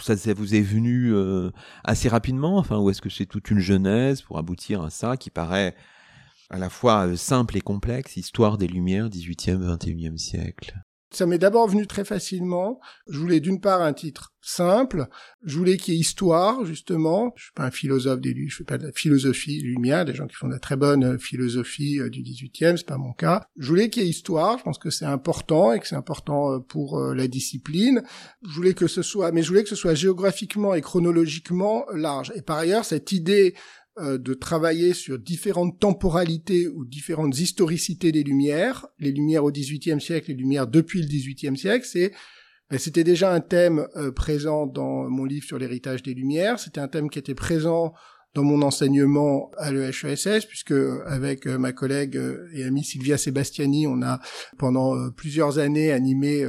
[0.00, 1.50] ça, ça vous est venu euh,
[1.82, 5.30] assez rapidement, enfin ou est-ce que c'est toute une genèse pour aboutir à ça qui
[5.30, 5.74] paraît
[6.50, 10.74] à la fois simple et complexe, histoire des Lumières, 18e, 21e siècle?
[11.16, 12.80] Ça m'est d'abord venu très facilement.
[13.08, 15.06] Je voulais d'une part un titre simple.
[15.42, 17.32] Je voulais qu'il y ait histoire, justement.
[17.36, 20.34] Je suis pas un philosophe des je fais pas de philosophie lumière, des gens qui
[20.34, 23.46] font de la très bonne euh, philosophie euh, du 18e, c'est pas mon cas.
[23.56, 24.58] Je voulais qu'il y ait histoire.
[24.58, 28.02] Je pense que c'est important et que c'est important euh, pour la discipline.
[28.42, 32.32] Je voulais que ce soit, mais je voulais que ce soit géographiquement et chronologiquement large.
[32.36, 33.54] Et par ailleurs, cette idée
[33.98, 40.00] euh, de travailler sur différentes temporalités ou différentes historicités des Lumières, les Lumières au XVIIIe
[40.00, 42.12] siècle, les Lumières depuis le XVIIIe siècle, c'est
[42.78, 46.58] C'était déjà un thème présent dans mon livre sur l'héritage des Lumières.
[46.58, 47.92] C'était un thème qui était présent
[48.34, 50.74] dans mon enseignement à l'EHESS, puisque
[51.06, 54.20] avec euh, ma collègue euh, et amie Sylvia Sebastiani, on a
[54.58, 56.44] pendant euh, plusieurs années animé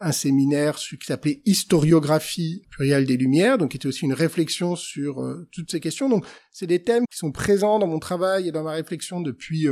[0.00, 5.24] un séminaire qui s'appelait Historiographie plurielle des Lumières, donc qui était aussi une réflexion sur
[5.52, 6.08] toutes ces questions.
[6.08, 9.66] Donc c'est des thèmes qui sont présents dans mon travail et dans ma réflexion depuis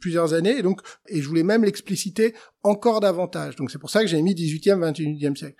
[0.00, 3.56] plusieurs années, et donc et je voulais même l'expliciter encore davantage.
[3.56, 5.56] Donc c'est pour ça que j'ai mis 18e, 21e siècle.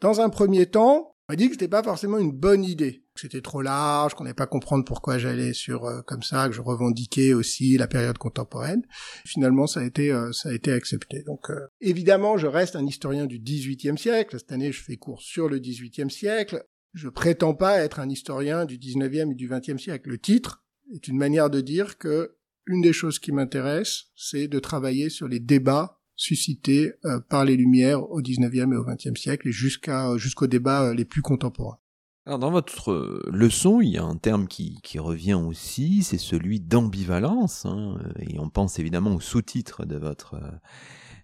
[0.00, 3.40] Dans un premier temps, on m'a dit que c'était pas forcément une bonne idée c'était
[3.40, 7.34] trop large, qu'on n'allait pas comprendre pourquoi j'allais sur euh, comme ça, que je revendiquais
[7.34, 8.82] aussi la période contemporaine.
[9.26, 11.22] Finalement, ça a été euh, ça a été accepté.
[11.22, 14.38] Donc euh, évidemment, je reste un historien du XVIIIe siècle.
[14.38, 16.64] Cette année, je fais cours sur le XVIIIe siècle.
[16.94, 20.10] Je prétends pas être un historien du XIXe et du XXe siècle.
[20.10, 24.58] Le titre est une manière de dire que une des choses qui m'intéresse, c'est de
[24.58, 26.92] travailler sur les débats suscités
[27.28, 31.22] par les Lumières au XIXe et au XXe siècle et jusqu'à jusqu'aux débats les plus
[31.22, 31.78] contemporains.
[32.26, 36.60] Alors dans votre euh, leçon, il y a un terme qui, revient aussi, c'est celui
[36.60, 40.50] d'ambivalence, hein, et on pense évidemment au sous-titre de votre euh,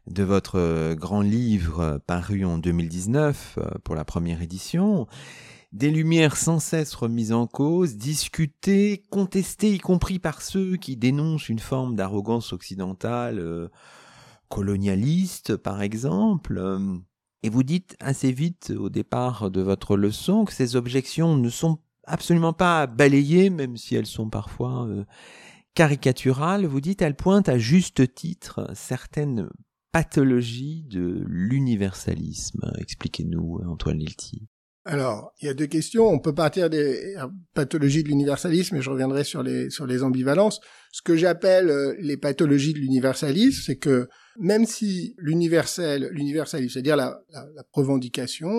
[0.06, 5.06] de votre euh, grand livre paru en 2019 pour la première édition.
[5.72, 11.50] Des lumières sans cesse remises en cause, discutées, contestées, y compris par ceux qui dénoncent
[11.50, 13.68] une forme d'arrogance occidentale
[14.48, 16.78] colonialiste, par exemple.
[17.42, 21.78] Et vous dites assez vite au départ de votre leçon que ces objections ne sont
[22.04, 25.04] absolument pas balayées, même si elles sont parfois euh,
[25.74, 26.66] caricaturales.
[26.66, 29.48] Vous dites elles pointent à juste titre certaines
[29.92, 32.70] pathologies de l'universalisme.
[32.78, 34.48] Expliquez-nous, Antoine Lilti.
[34.84, 36.06] Alors, il y a deux questions.
[36.06, 37.16] On peut partir des
[37.54, 40.60] pathologies de l'universalisme et je reviendrai sur les, sur les ambivalences.
[40.92, 46.96] Ce que j'appelle euh, les pathologies de l'universalisme, c'est que même si l'universel, l'universalisme, c'est-à-dire
[46.96, 47.62] la, la, la,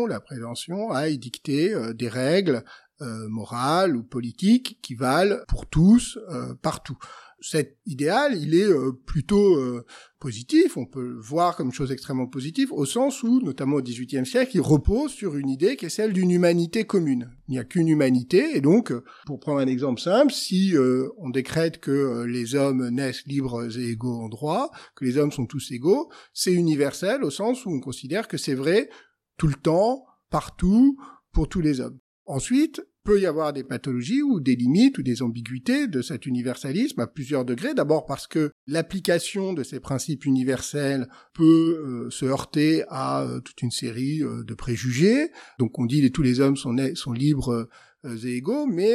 [0.08, 2.64] la prévention, a édicté euh, des règles
[3.02, 6.98] euh, morales ou politiques qui valent pour tous, euh, partout
[7.40, 9.86] cet idéal, il est euh, plutôt euh,
[10.20, 14.26] positif, on peut le voir comme chose extrêmement positive, au sens où, notamment au XVIIIe
[14.26, 17.30] siècle, il repose sur une idée qui est celle d'une humanité commune.
[17.48, 18.92] Il n'y a qu'une humanité, et donc,
[19.26, 23.90] pour prendre un exemple simple, si euh, on décrète que les hommes naissent libres et
[23.90, 27.80] égaux en droit, que les hommes sont tous égaux, c'est universel au sens où on
[27.80, 28.90] considère que c'est vrai
[29.38, 30.98] tout le temps, partout,
[31.32, 32.00] pour tous les hommes.
[32.26, 37.00] Ensuite, peut y avoir des pathologies ou des limites ou des ambiguïtés de cet universalisme
[37.00, 37.74] à plusieurs degrés.
[37.74, 43.62] D'abord parce que l'application de ces principes universels peut euh, se heurter à euh, toute
[43.62, 45.32] une série euh, de préjugés.
[45.58, 47.70] Donc on dit que tous les hommes sont, sont libres
[48.04, 48.94] et égaux, mais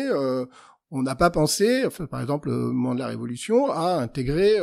[0.90, 4.59] on n'a pas pensé, par exemple au moment de la Révolution, à intégrer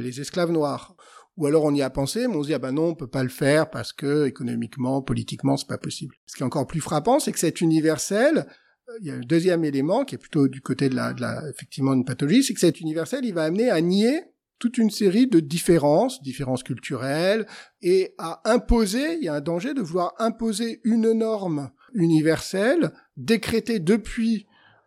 [0.00, 0.96] les esclaves noirs.
[1.36, 3.06] Ou alors on y a pensé, mais on se dit ah ben non, on peut
[3.06, 6.14] pas le faire parce que économiquement, politiquement, c'est pas possible.
[6.26, 8.46] Ce qui est encore plus frappant, c'est que cet universel,
[8.88, 11.20] euh, il y a un deuxième élément qui est plutôt du côté de la, de
[11.20, 14.22] la effectivement une pathologie, c'est que cet universel, il va amener à nier
[14.58, 17.46] toute une série de différences, différences culturelles,
[17.82, 23.80] et à imposer, il y a un danger de vouloir imposer une norme universelle décrétée
[23.80, 24.46] depuis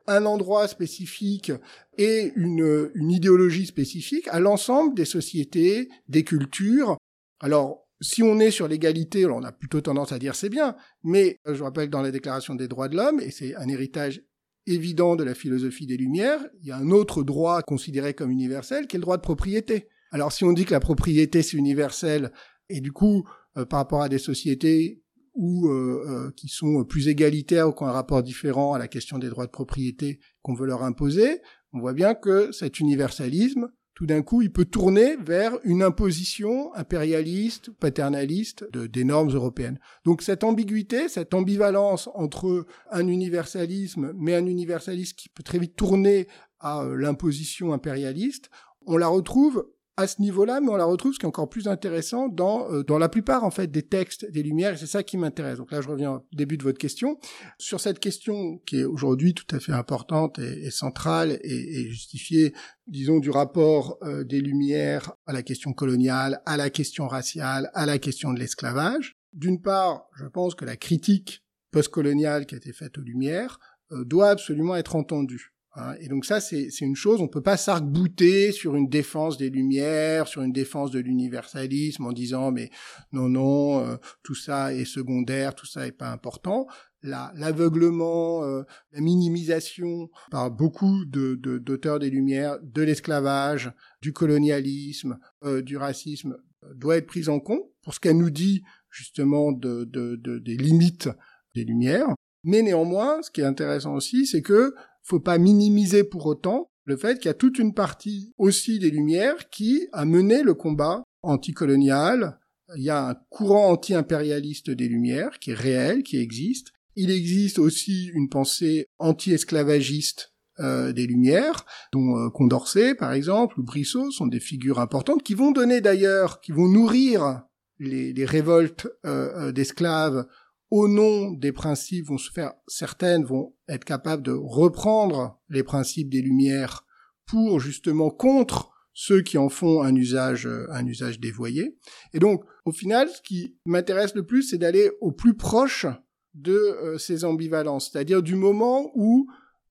[0.09, 1.51] un endroit spécifique
[1.97, 6.97] et une, idéologie spécifique à l'ensemble des sociétés, des cultures.
[7.39, 11.37] Alors, si on est sur l'égalité, on a plutôt tendance à dire c'est bien, mais
[11.45, 14.21] je rappelle que dans la Déclaration des droits de l'homme, et c'est un héritage
[14.65, 18.87] évident de la philosophie des Lumières, il y a un autre droit considéré comme universel
[18.87, 19.89] qui est le droit de propriété.
[20.11, 22.31] Alors si on dit que la propriété c'est universel,
[22.69, 25.01] et du coup, euh, par rapport à des sociétés
[25.33, 28.87] ou euh, euh, qui sont plus égalitaires ou qui ont un rapport différent à la
[28.87, 31.41] question des droits de propriété qu'on veut leur imposer,
[31.73, 36.73] on voit bien que cet universalisme, tout d'un coup, il peut tourner vers une imposition
[36.73, 39.77] impérialiste, paternaliste de, des normes européennes.
[40.05, 45.75] Donc cette ambiguïté, cette ambivalence entre un universalisme, mais un universalisme qui peut très vite
[45.75, 46.27] tourner
[46.61, 48.49] à euh, l'imposition impérialiste,
[48.85, 49.67] on la retrouve
[49.99, 52.83] à ce niveau-là, mais on la retrouve, ce qui est encore plus intéressant, dans, euh,
[52.83, 55.57] dans la plupart en fait des textes des Lumières, et c'est ça qui m'intéresse.
[55.57, 57.19] Donc là, je reviens au début de votre question.
[57.57, 62.53] Sur cette question qui est aujourd'hui tout à fait importante et, centrale et, justifiée,
[62.87, 67.85] disons, du rapport euh, des Lumières à la question coloniale, à la question raciale, à
[67.85, 69.17] la question de l'esclavage.
[69.33, 73.59] D'une part, je pense que la critique postcoloniale qui a été faite aux Lumières
[73.91, 75.53] euh, doit absolument être entendue.
[75.75, 79.49] Hein, et donc ça, c'est une chose, on peut pas s'arc-bouter sur une défense des
[79.49, 82.71] Lumières, sur une défense de l'universalisme en disant mais
[83.11, 86.67] non, non, euh, tout ça est secondaire, tout ça est pas important.
[87.01, 95.61] L'aveuglement, euh, la minimisation par beaucoup d'auteurs de, des Lumières de l'esclavage, du colonialisme, euh,
[95.61, 96.35] du racisme
[96.75, 101.09] doit être prise en compte pour ce qu'elle nous dit justement de, des limites
[101.55, 102.09] des lumières.
[102.43, 104.73] Mais néanmoins, ce qui est intéressant aussi, c'est que
[105.09, 108.91] faut pas minimiser pour autant le fait qu'il y a toute une partie aussi des
[108.91, 112.39] Lumières qui a mené le combat anticolonial.
[112.75, 116.67] Il y a un courant anti-impérialiste des Lumières qui est réel, qui existe.
[116.95, 123.63] Il existe aussi une pensée anti-esclavagiste euh, des Lumières, dont euh, Condorcet, par exemple, ou
[123.63, 127.43] Brissot sont des figures importantes qui vont donner d'ailleurs, qui vont nourrir
[127.79, 130.25] les, révoltes euh, d'esclaves
[130.71, 136.09] au nom des principes vont se faire, certaines vont être capables de reprendre les principes
[136.09, 136.85] des Lumières
[137.25, 141.77] pour justement contre ceux qui en font un usage, un usage dévoyé.
[142.13, 145.85] Et donc, au final, ce qui m'intéresse le plus, c'est d'aller au plus proche
[146.33, 149.27] de euh, ces ambivalences, c'est-à-dire du moment où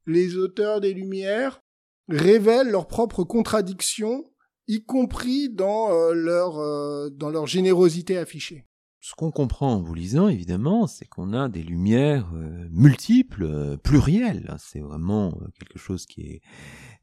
[0.06, 1.62] les auteurs des Lumières
[2.08, 4.24] révèlent leurs propres contradictions,
[4.66, 8.66] y compris dans euh, leur euh, dans leur générosité affichée
[9.08, 13.76] ce qu'on comprend en vous lisant, évidemment, c'est qu'on a des lumières euh, multiples, euh,
[13.78, 14.54] plurielles.
[14.58, 16.42] C'est vraiment euh, quelque chose qui est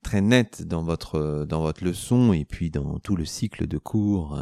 [0.03, 4.39] très net dans votre dans votre leçon et puis dans tout le cycle de cours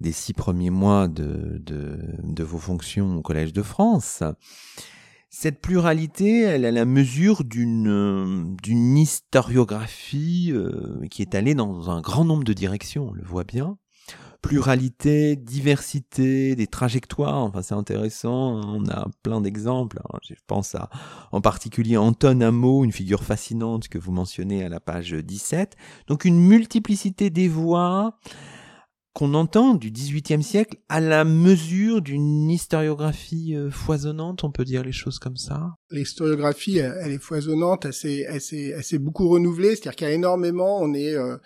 [0.00, 4.22] des six premiers mois de, de, de vos fonctions au Collège de France.
[5.30, 10.54] Cette pluralité, elle a la mesure d'une d'une historiographie
[11.10, 13.76] qui est allée dans un grand nombre de directions, on le voit bien
[14.44, 17.44] pluralité, diversité, des trajectoires.
[17.44, 18.60] Enfin, c'est intéressant.
[18.62, 19.98] On a plein d'exemples.
[20.22, 20.90] Je pense à,
[21.32, 25.76] en particulier, Anton Amo, une figure fascinante que vous mentionnez à la page 17.
[26.08, 28.18] Donc, une multiplicité des voix
[29.14, 34.82] qu'on entend du XVIIIe siècle à la mesure d'une historiographie euh, foisonnante, on peut dire
[34.82, 35.70] les choses comme ça?
[35.90, 41.14] L'historiographie, elle est foisonnante, elle s'est, beaucoup renouvelée, c'est-à-dire qu'il y a énormément, on est...
[41.14, 41.38] Euh,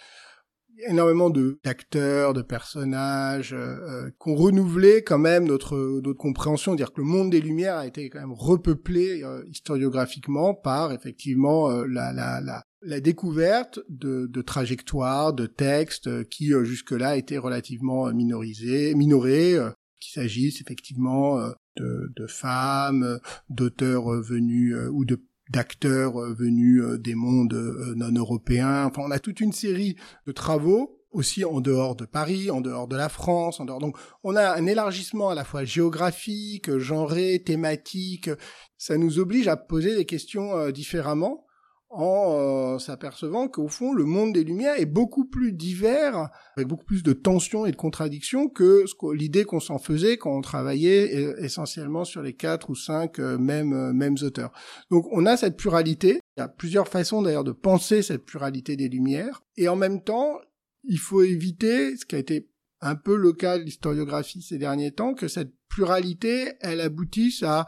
[0.86, 6.74] énormément de d'acteurs, de personnages euh, euh, qui ont renouvelé quand même notre notre compréhension,
[6.74, 11.70] dire que le monde des Lumières a été quand même repeuplé euh, historiographiquement par effectivement
[11.70, 18.12] euh, la, la, la la découverte de, de trajectoires, de textes qui jusque-là étaient relativement
[18.12, 19.56] minorisés, minorés,
[19.98, 21.40] qu'il s'agisse effectivement
[21.76, 23.18] de, de femmes,
[23.50, 28.86] d'auteurs venus ou de d'acteurs euh, venus euh, des mondes euh, non européens.
[28.86, 32.86] Enfin, on a toute une série de travaux aussi en dehors de Paris, en dehors
[32.86, 33.80] de la France, en dehors.
[33.80, 38.30] Donc, on a un élargissement à la fois géographique, genré, thématique.
[38.76, 41.47] Ça nous oblige à poser des questions différemment
[41.90, 46.84] en euh, s'apercevant qu'au fond, le monde des Lumières est beaucoup plus divers, avec beaucoup
[46.84, 51.42] plus de tensions et de contradictions que l'idée qu'on s'en faisait quand on travaillait euh,
[51.42, 54.52] essentiellement sur les quatre ou cinq euh, mêmes, mêmes auteurs.
[54.90, 58.76] Donc on a cette pluralité, il y a plusieurs façons d'ailleurs de penser cette pluralité
[58.76, 60.38] des Lumières, et en même temps,
[60.84, 64.92] il faut éviter, ce qui a été un peu le cas de l'historiographie ces derniers
[64.92, 67.66] temps, que cette pluralité, elle aboutisse à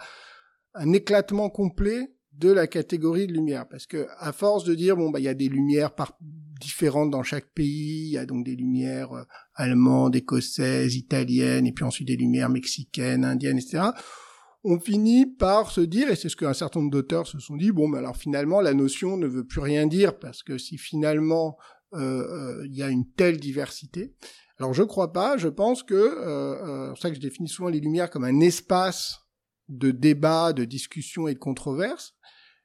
[0.75, 3.69] un éclatement complet de la catégorie de lumière.
[3.69, 6.19] Parce que à force de dire bon bah il y a des lumières par
[6.61, 9.25] différentes dans chaque pays il y a donc des lumières euh,
[9.55, 13.89] allemandes écossaises italiennes et puis ensuite des lumières mexicaines indiennes etc
[14.63, 17.73] on finit par se dire et c'est ce qu'un certain nombre d'auteurs se sont dit
[17.73, 21.57] bon bah alors finalement la notion ne veut plus rien dire parce que si finalement
[21.95, 24.15] euh, euh, il y a une telle diversité
[24.59, 27.81] alors je crois pas je pense que c'est pour ça que je définis souvent les
[27.81, 29.21] lumières comme un espace
[29.71, 32.15] de débat, de discussion et de controverse.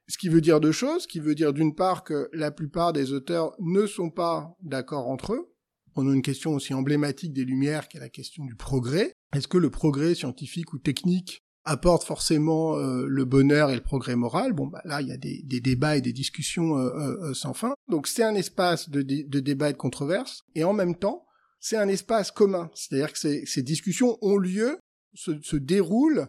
[0.07, 2.93] Ce qui veut dire deux choses, ce qui veut dire d'une part que la plupart
[2.93, 5.51] des auteurs ne sont pas d'accord entre eux.
[5.95, 9.13] On a une question aussi emblématique des Lumières qui est la question du progrès.
[9.33, 14.15] Est-ce que le progrès scientifique ou technique apporte forcément euh, le bonheur et le progrès
[14.15, 14.53] moral?
[14.53, 17.73] Bon, bah, là, il y a des, débats et des discussions euh, euh, sans fin.
[17.89, 21.25] Donc c'est un espace de, débat et de controverse, et en même temps,
[21.59, 22.69] c'est un espace commun.
[22.75, 24.77] C'est-à-dire que ces, discussions ont lieu,
[25.15, 26.27] se déroulent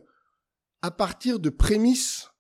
[0.87, 2.31] à partir de prémices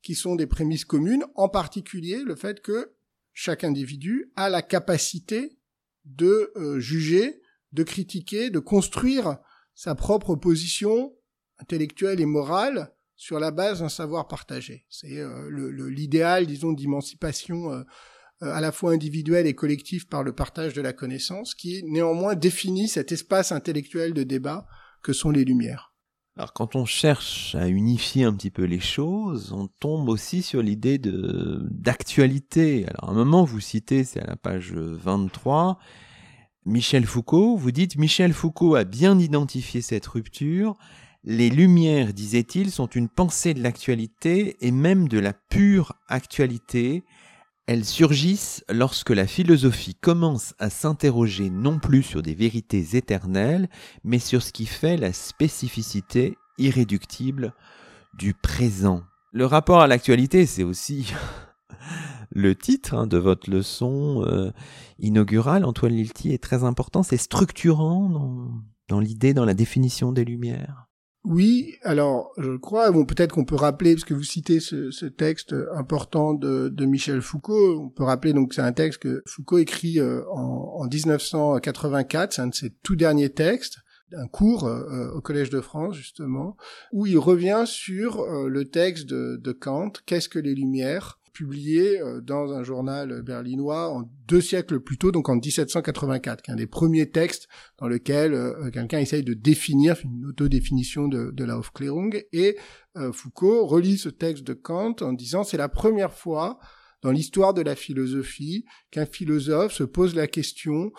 [0.00, 2.92] qui sont des prémices communes, en particulier le fait que
[3.32, 5.58] chaque individu a la capacité
[6.04, 7.42] de euh, juger,
[7.72, 9.38] de critiquer, de construire
[9.74, 11.16] sa propre position
[11.58, 14.86] intellectuelle et morale sur la base d'un savoir partagé.
[14.88, 15.50] C'est euh,
[15.90, 17.82] l'idéal, disons, d'émancipation euh,
[18.40, 22.86] à la fois individuelle et collective par le partage de la connaissance, qui néanmoins définit
[22.86, 24.68] cet espace intellectuel de débat
[25.02, 25.95] que sont les Lumières.
[26.36, 30.60] Alors quand on cherche à unifier un petit peu les choses, on tombe aussi sur
[30.60, 32.84] l'idée de d'actualité.
[32.88, 35.78] Alors à un moment vous citez, c'est à la page 23,
[36.66, 40.74] Michel Foucault, vous dites Michel Foucault a bien identifié cette rupture.
[41.24, 47.04] Les lumières, disait-il, sont une pensée de l'actualité et même de la pure actualité.
[47.66, 53.68] Elles surgissent lorsque la philosophie commence à s'interroger non plus sur des vérités éternelles,
[54.04, 57.54] mais sur ce qui fait la spécificité irréductible
[58.14, 59.02] du présent.
[59.32, 61.12] Le rapport à l'actualité, c'est aussi
[62.30, 64.52] le titre hein, de votre leçon euh,
[65.00, 67.02] inaugurale, Antoine Lilti, est très important.
[67.02, 68.48] C'est structurant dans,
[68.88, 70.85] dans l'idée, dans la définition des Lumières.
[71.28, 75.56] Oui, alors je crois, bon peut-être qu'on peut rappeler, parce que vous citez ce, texte
[75.74, 80.22] important de, Michel Foucault, on peut rappeler donc c'est un texte que Foucault écrit euh,
[80.30, 83.78] en, en, 1984, c'est un de ses tout derniers textes,
[84.12, 86.56] un cours euh, au Collège de France justement,
[86.92, 91.18] où il revient sur euh, le texte de Kant, Qu'est-ce que les Lumières?
[91.36, 96.50] Publié euh, dans un journal berlinois en deux siècles plus tôt, donc en 1784, qui
[96.50, 97.46] est un des premiers textes
[97.78, 102.24] dans lequel euh, quelqu'un essaye de définir une autodéfinition de, de la Aufklärung.
[102.32, 102.56] Et
[102.96, 106.58] euh, Foucault relit ce texte de Kant en disant c'est la première fois
[107.02, 110.90] dans l'histoire de la philosophie qu'un philosophe se pose la question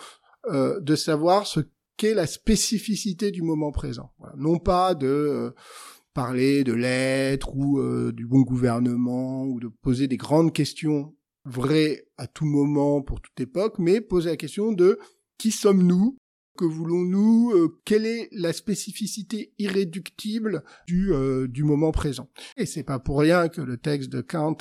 [0.50, 1.60] de savoir ce
[1.98, 4.14] qu'est la spécificité du moment présent.
[4.38, 5.52] Non pas de
[6.18, 11.14] parler de l'être ou euh, du bon gouvernement ou de poser des grandes questions
[11.44, 14.98] vraies à tout moment pour toute époque, mais poser la question de
[15.38, 16.18] qui sommes-nous
[16.56, 22.28] que voulons-nous euh, Quelle est la spécificité irréductible du, euh, du moment présent.
[22.56, 24.56] Et c'est pas pour rien que le texte de Kant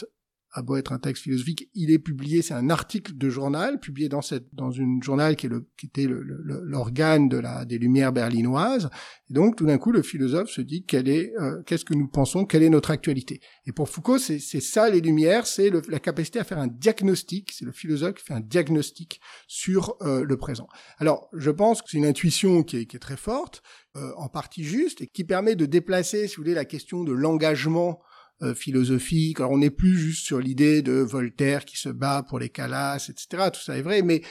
[0.52, 4.10] a beau être un texte philosophique, il est publié, c'est un article de journal publié
[4.10, 8.14] dans cette dans une journal qui est le qui était l'organe de la des Lumières
[8.14, 8.90] berlinoises.
[9.30, 12.08] Et donc tout d'un coup, le philosophe se dit quelle est euh, qu'est-ce que nous
[12.08, 13.42] pensons, quelle est notre actualité?
[13.66, 17.52] Et pour Foucault, c'est ça les Lumières, c'est la capacité à faire un diagnostic.
[17.52, 20.68] C'est le philosophe qui fait un diagnostic sur euh, le présent.
[20.98, 23.62] Alors je pense que c'est une intuition qui est, qui est très forte,
[23.96, 27.12] euh, en partie juste, et qui permet de déplacer, si vous voulez, la question de
[27.12, 28.00] l'engagement
[28.42, 29.40] euh, philosophique.
[29.40, 33.10] Alors on n'est plus juste sur l'idée de Voltaire qui se bat pour les Calas,
[33.10, 33.50] etc.
[33.52, 34.22] Tout ça est vrai, mais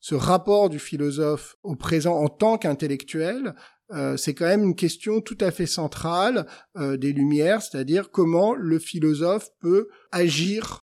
[0.00, 3.54] ce rapport du philosophe au présent en tant qu'intellectuel,
[3.92, 6.46] euh, c'est quand même une question tout à fait centrale
[6.76, 10.80] euh, des Lumières, c'est-à-dire comment le philosophe peut agir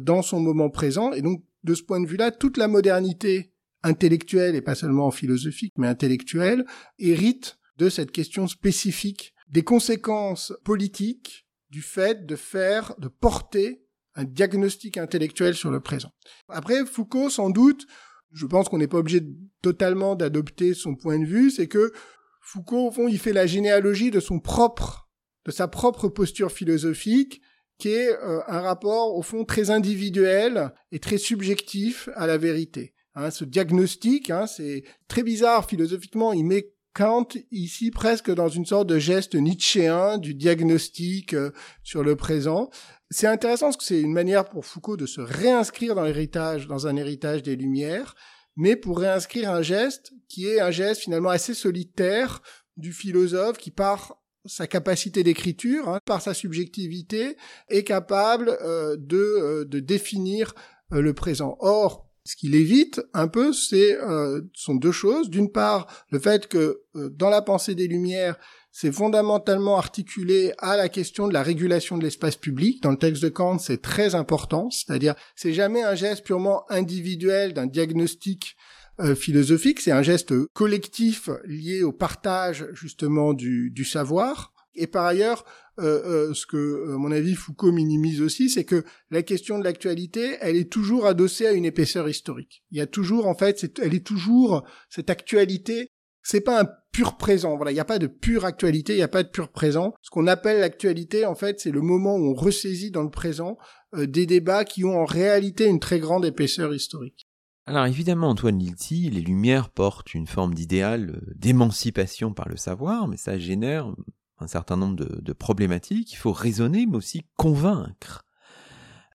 [0.00, 1.12] dans son moment présent.
[1.12, 5.74] Et donc, de ce point de vue-là, toute la modernité intellectuelle, et pas seulement philosophique,
[5.76, 6.64] mais intellectuelle,
[6.98, 11.43] hérite de cette question spécifique des conséquences politiques
[11.74, 13.82] du fait de faire, de porter
[14.14, 16.12] un diagnostic intellectuel sur le présent.
[16.48, 17.84] Après, Foucault, sans doute,
[18.30, 19.26] je pense qu'on n'est pas obligé
[19.60, 21.92] totalement d'adopter son point de vue, c'est que
[22.40, 25.08] Foucault, au fond, il fait la généalogie de son propre,
[25.46, 27.42] de sa propre posture philosophique,
[27.78, 32.94] qui est euh, un rapport, au fond, très individuel et très subjectif à la vérité.
[33.16, 38.64] Hein, ce diagnostic, hein, c'est très bizarre philosophiquement, il met Kant ici presque dans une
[38.64, 41.50] sorte de geste nietzschéen du diagnostic euh,
[41.82, 42.70] sur le présent.
[43.10, 46.86] C'est intéressant parce que c'est une manière pour Foucault de se réinscrire dans l'héritage, dans
[46.86, 48.14] un héritage des Lumières,
[48.56, 52.42] mais pour réinscrire un geste qui est un geste finalement assez solitaire
[52.76, 54.16] du philosophe qui par
[54.46, 57.36] sa capacité d'écriture, hein, par sa subjectivité,
[57.68, 60.54] est capable euh, de, euh, de définir
[60.90, 61.56] le présent.
[61.58, 65.28] Or, ce qu'il évite un peu, c'est euh, sont deux choses.
[65.28, 68.36] D'une part, le fait que euh, dans la pensée des Lumières,
[68.72, 72.82] c'est fondamentalement articulé à la question de la régulation de l'espace public.
[72.82, 77.52] Dans le texte de Kant, c'est très important, c'est-à-dire c'est jamais un geste purement individuel
[77.52, 78.56] d'un diagnostic
[79.00, 84.53] euh, philosophique, c'est un geste collectif lié au partage justement du, du savoir.
[84.74, 85.44] Et par ailleurs,
[85.80, 89.58] euh, euh, ce que, euh, à mon avis, Foucault minimise aussi, c'est que la question
[89.58, 92.64] de l'actualité, elle est toujours adossée à une épaisseur historique.
[92.70, 95.88] Il y a toujours, en fait, elle est toujours cette actualité.
[96.22, 97.56] C'est pas un pur présent.
[97.56, 99.94] Voilà, il n'y a pas de pure actualité, il n'y a pas de pur présent.
[100.00, 103.58] Ce qu'on appelle l'actualité, en fait, c'est le moment où on ressaisit dans le présent
[103.96, 107.28] des débats qui ont en réalité une très grande épaisseur historique.
[107.66, 113.16] Alors évidemment, Antoine Lilti, les Lumières portent une forme d'idéal d'émancipation par le savoir, mais
[113.16, 113.94] ça génère
[114.38, 118.24] un certain nombre de, problématiques, il faut raisonner mais aussi convaincre.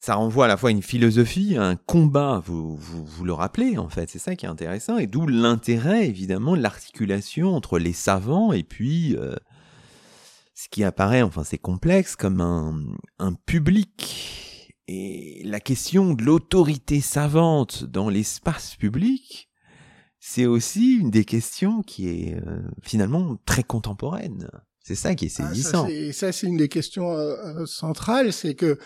[0.01, 3.77] Ça renvoie à la fois à une philosophie, à un combat, vous, vous, le rappelez
[3.77, 7.91] en fait, c'est ça qui est intéressant, et d'où l'intérêt évidemment de l'articulation entre les
[7.91, 9.35] savants et puis euh,
[10.59, 12.41] ce qui apparaît, enfin c'est complexe, comme
[13.19, 14.73] un, public.
[14.89, 19.49] Et la question de l'autorité savante dans l'espace public,
[20.19, 24.49] c'est aussi une des questions qui est euh, finalement très contemporaine.
[24.83, 25.87] C'est ça qui est ah, saisissant.
[25.87, 28.77] et ça, c'est une des questions euh, euh, centrales, c'est que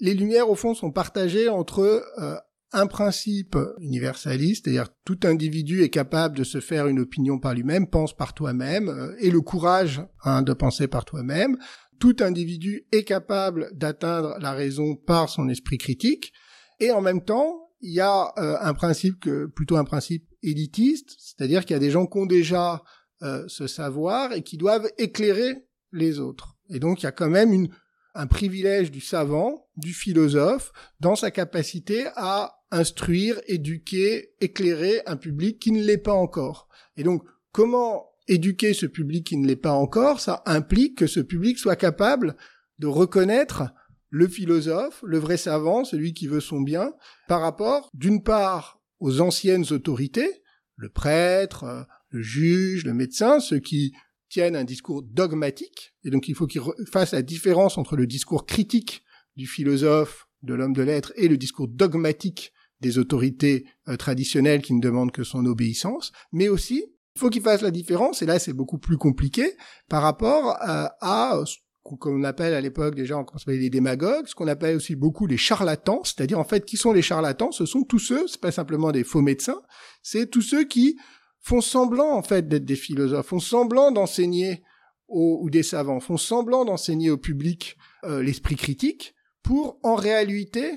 [0.00, 2.36] les lumières, au fond, sont partagées entre euh,
[2.72, 7.88] un principe universaliste, c'est-à-dire tout individu est capable de se faire une opinion par lui-même,
[7.88, 11.56] pense par toi-même, et le courage hein, de penser par toi-même.
[12.00, 16.32] Tout individu est capable d'atteindre la raison par son esprit critique.
[16.80, 21.14] Et en même temps, il y a euh, un principe que plutôt un principe élitiste,
[21.18, 22.82] c'est-à-dire qu'il y a des gens qui ont déjà
[23.24, 26.56] euh, ce savoir et qui doivent éclairer les autres.
[26.68, 27.68] Et donc il y a quand même
[28.14, 35.58] un privilège du savant, du philosophe, dans sa capacité à instruire, éduquer, éclairer un public
[35.58, 36.68] qui ne l'est pas encore.
[36.96, 41.20] Et donc comment éduquer ce public qui ne l'est pas encore, ça implique que ce
[41.20, 42.36] public soit capable
[42.78, 43.64] de reconnaître
[44.10, 46.92] le philosophe, le vrai savant, celui qui veut son bien,
[47.26, 50.42] par rapport, d'une part, aux anciennes autorités,
[50.76, 51.82] le prêtre, euh,
[52.14, 53.92] le juge, le médecin, ceux qui
[54.28, 58.46] tiennent un discours dogmatique, et donc il faut qu'ils fassent la différence entre le discours
[58.46, 59.02] critique
[59.36, 64.74] du philosophe, de l'homme de lettres, et le discours dogmatique des autorités euh, traditionnelles qui
[64.74, 66.84] ne demandent que son obéissance, mais aussi
[67.16, 69.56] il faut qu'ils fassent la différence, et là c'est beaucoup plus compliqué,
[69.88, 71.40] par rapport euh, à
[71.82, 75.36] qu'on appelle à l'époque déjà, on s'appelle les démagogues, ce qu'on appelle aussi beaucoup les
[75.36, 78.92] charlatans, c'est-à-dire en fait qui sont les charlatans, ce sont tous ceux, c'est pas simplement
[78.92, 79.60] des faux médecins,
[80.02, 80.96] c'est tous ceux qui
[81.44, 84.62] font semblant en fait d'être des philosophes, font semblant d'enseigner
[85.08, 90.72] ou des savants, font semblant d'enseigner au public euh, l'esprit critique pour en réalité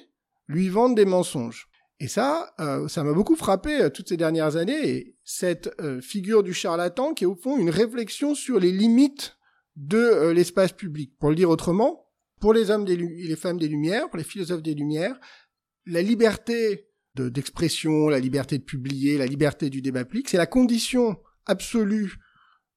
[0.47, 1.69] lui vendre des mensonges.
[1.99, 5.69] Et ça, euh, ça m'a beaucoup frappé euh, toutes ces dernières années, et cette
[6.01, 9.37] figure du charlatan qui est au fond une réflexion sur les limites
[9.77, 11.13] de euh, l'espace public.
[11.19, 12.09] Pour le dire autrement,
[12.41, 15.19] pour les hommes et les femmes des Lumières, pour les philosophes des Lumières,
[15.85, 16.86] la liberté
[17.21, 22.15] d'expression, la liberté de publier, la liberté du débat public, c'est la condition absolue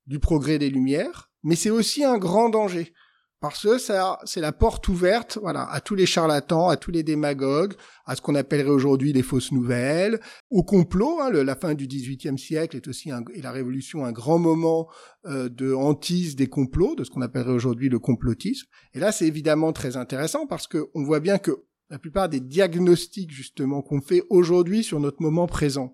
[0.06, 2.92] du progrès des Lumières, mais c'est aussi un grand danger
[3.40, 7.02] parce que ça, c'est la porte ouverte, voilà, à tous les charlatans, à tous les
[7.02, 7.72] démagogues,
[8.04, 10.20] à ce qu'on appellerait aujourd'hui les fausses nouvelles,
[10.50, 11.20] au complot.
[11.22, 14.88] Hein, la fin du XVIIIe siècle est aussi et la Révolution un grand moment
[15.24, 18.66] euh, de hantise des complots, de ce qu'on appellerait aujourd'hui le complotisme.
[18.92, 22.40] Et là, c'est évidemment très intéressant parce que on voit bien que la plupart des
[22.40, 25.92] diagnostics justement qu'on fait aujourd'hui sur notre moment présent,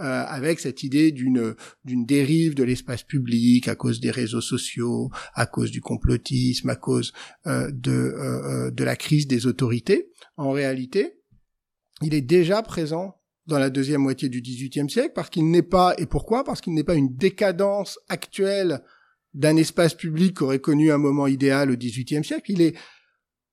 [0.00, 5.10] euh, avec cette idée d'une d'une dérive de l'espace public à cause des réseaux sociaux,
[5.34, 7.12] à cause du complotisme, à cause
[7.46, 10.10] euh, de euh, de la crise des autorités.
[10.36, 11.20] En réalité,
[12.00, 15.94] il est déjà présent dans la deuxième moitié du XVIIIe siècle parce qu'il n'est pas
[15.98, 16.44] et pourquoi?
[16.44, 18.82] Parce qu'il n'est pas une décadence actuelle
[19.34, 22.50] d'un espace public qui aurait connu un moment idéal au XVIIIe siècle.
[22.50, 22.76] Il est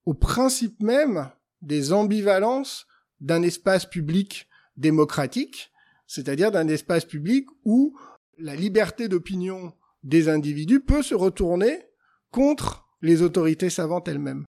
[0.05, 1.29] au principe même
[1.62, 2.88] des ambivalences
[3.20, 4.47] d'un espace public
[4.78, 5.72] démocratique
[6.10, 7.95] c'est-à-dire d'un espace public où
[8.39, 11.84] la liberté d'opinion des individus peut se retourner
[12.32, 14.43] contre les autorités savantes elles-mêmes.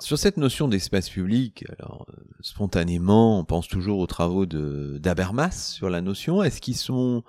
[0.00, 5.72] Sur cette notion d'espace public, alors euh, spontanément, on pense toujours aux travaux de d'Habermas
[5.74, 6.42] sur la notion.
[6.42, 7.22] Est-ce qu'ils sont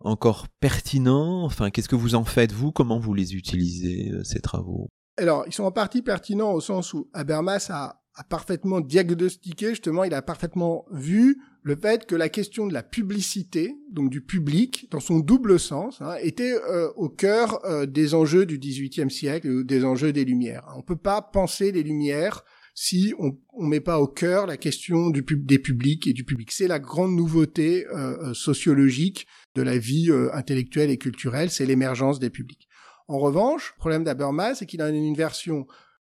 [0.00, 1.44] encore pertinents?
[1.44, 2.72] Enfin, qu'est-ce que vous en faites vous?
[2.72, 4.88] Comment vous les utilisez euh, ces travaux?
[5.16, 10.04] Alors, ils sont en partie pertinents au sens où Habermas a, a parfaitement diagnostiqué, justement,
[10.04, 14.88] il a parfaitement vu le fait que la question de la publicité, donc du public,
[14.90, 19.64] dans son double sens, hein, était euh, au cœur euh, des enjeux du XVIIIe siècle,
[19.64, 20.66] des enjeux des Lumières.
[20.74, 22.42] On ne peut pas penser les Lumières
[22.74, 26.52] si on ne met pas au cœur la question du des publics et du public.
[26.52, 32.28] C'est la grande nouveauté euh, sociologique de la vie intellectuelle et culturelle, c'est l'émergence des
[32.30, 32.68] publics.
[33.08, 35.66] En revanche, le problème d'Habermas, c'est qu'il a une version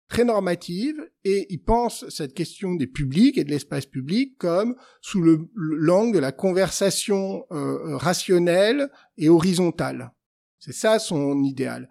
[0.09, 5.21] très normative et il pense cette question des publics et de l'espace public comme sous
[5.21, 10.13] le l'angle de la conversation euh, rationnelle et horizontale.
[10.59, 11.89] C'est ça son idéal.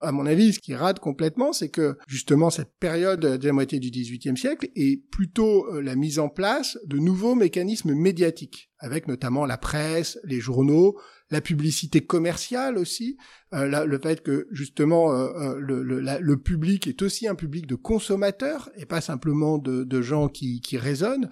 [0.00, 3.80] À mon avis, ce qui rate complètement, c'est que justement cette période de la moitié
[3.80, 9.08] du XVIIIe siècle est plutôt euh, la mise en place de nouveaux mécanismes médiatiques, avec
[9.08, 10.96] notamment la presse, les journaux,
[11.30, 13.16] la publicité commerciale aussi,
[13.54, 18.86] euh, le fait que justement euh, le, public est aussi un public de consommateurs et
[18.86, 21.28] pas simplement de, gens qui raisonnent.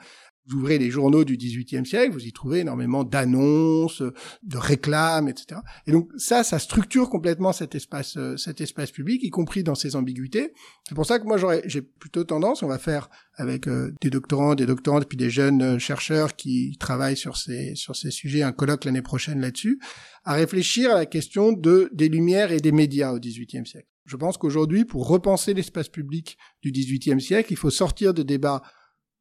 [0.49, 4.03] Vous ouvrez les journaux du XVIIIe siècle, vous y trouvez énormément d'annonces,
[4.43, 5.61] de réclames, etc.
[5.87, 9.75] Et donc ça, ça structure complètement cet espace, euh, cet espace public, y compris dans
[9.75, 10.53] ses ambiguïtés.
[10.89, 14.11] C'est pour ça que moi, j'aurais, j'ai plutôt tendance, on va faire avec euh, des
[14.11, 18.43] doctorants, des doctorantes, puis des jeunes euh, chercheurs qui travaillent sur ces sur ces sujets,
[18.43, 19.81] un colloque l'année prochaine là-dessus,
[20.25, 23.89] à réfléchir à la question de des lumières et des médias au XVIIIe siècle.
[24.07, 28.63] Je pense qu'aujourd'hui, pour repenser l'espace public du XVIIIe siècle, il faut sortir de débats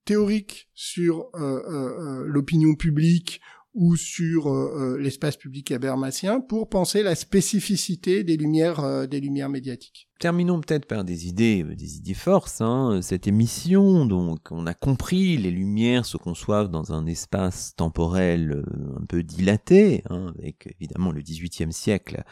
[0.06, 3.42] théorique sur euh, euh, euh, l'opinion publique
[3.74, 4.50] ou sur
[4.98, 10.08] l'espace public habermasien pour penser la spécificité des lumières des lumières médiatiques.
[10.18, 12.62] Terminons peut-être par des idées, euh, des idées forces.
[12.62, 13.02] Hein.
[13.02, 19.02] Cette émission, donc, on a compris, les lumières se conçoivent dans un espace temporel euh,
[19.02, 22.24] un peu dilaté, hein, avec évidemment le XVIIIe siècle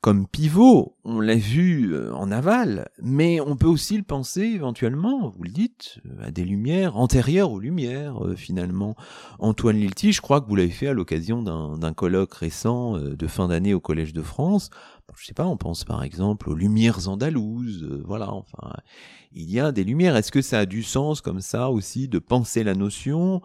[0.00, 0.96] comme pivot.
[1.04, 5.50] On l'a vu euh, en aval, mais on peut aussi le penser éventuellement, vous le
[5.50, 8.96] dites, à des lumières antérieures aux lumières, finalement.
[9.38, 13.48] Antoine Lilti, je crois que vous l'avez fait à l'occasion d'un colloque récent de fin
[13.48, 14.70] d'année au Collège de France
[15.18, 18.72] je sais pas, on pense par exemple aux lumières andalouses, euh, voilà, enfin,
[19.32, 20.16] il y a des lumières.
[20.16, 23.42] Est-ce que ça a du sens comme ça aussi de penser la notion?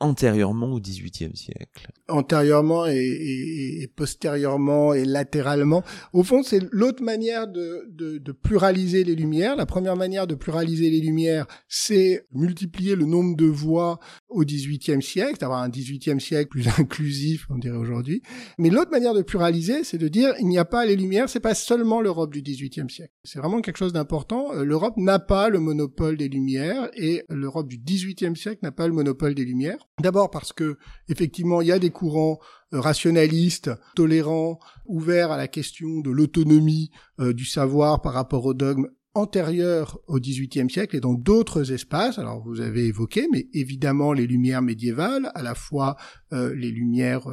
[0.00, 5.84] Antérieurement au XVIIIe siècle Antérieurement et, et, et, postérieurement et latéralement.
[6.12, 9.54] Au fond, c'est l'autre manière de, de, de, pluraliser les lumières.
[9.54, 15.02] La première manière de pluraliser les lumières, c'est multiplier le nombre de voix au XVIIIe
[15.02, 18.22] siècle, d'avoir un XVIIIe siècle plus inclusif, on dirait aujourd'hui.
[18.58, 21.40] Mais l'autre manière de pluraliser, c'est de dire il n'y a pas les lumières, c'est
[21.40, 23.12] pas seulement l'Europe du XVIIIe siècle.
[23.22, 24.52] C'est vraiment quelque chose d'important.
[24.52, 28.88] Euh, L'Europe n'a pas le monopole des lumières et l'Europe du XVIIIe siècle n'a pas
[28.88, 29.89] le monopole des lumières.
[30.00, 30.78] D'abord parce que
[31.08, 32.38] effectivement il y a des courants
[32.72, 38.54] euh, rationalistes, tolérants, ouverts à la question de l'autonomie euh, du savoir par rapport au
[38.54, 42.18] dogme antérieurs au XVIIIe siècle et dans d'autres espaces.
[42.18, 45.96] Alors vous avez évoqué, mais évidemment les lumières médiévales, à la fois
[46.32, 47.26] euh, les lumières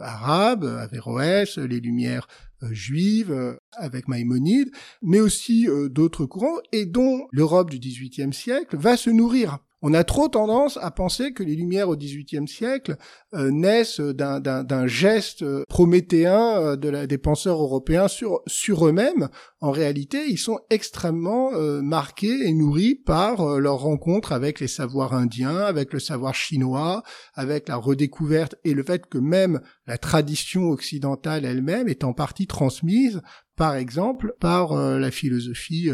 [0.00, 2.28] arabes, Averroès, les lumières
[2.70, 4.70] juives avec Maïmonide,
[5.02, 9.58] mais aussi d'autres courants et dont l'Europe du XVIIIe siècle va se nourrir.
[9.84, 12.96] On a trop tendance à penser que les Lumières au XVIIIe siècle
[13.34, 19.28] euh, naissent d'un geste prométhéen euh, de la, des penseurs européens sur, eux-mêmes.
[19.60, 25.14] En réalité, ils sont extrêmement euh, marqués et nourris par leur rencontre avec les savoirs
[25.14, 27.02] indiens, avec le savoir chinois,
[27.34, 32.46] avec la redécouverte et le fait que même la tradition occidentale elle-même est en partie
[32.46, 33.20] transmise
[33.56, 35.90] par exemple par la philosophie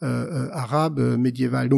[0.00, 1.68] arabe médiévale.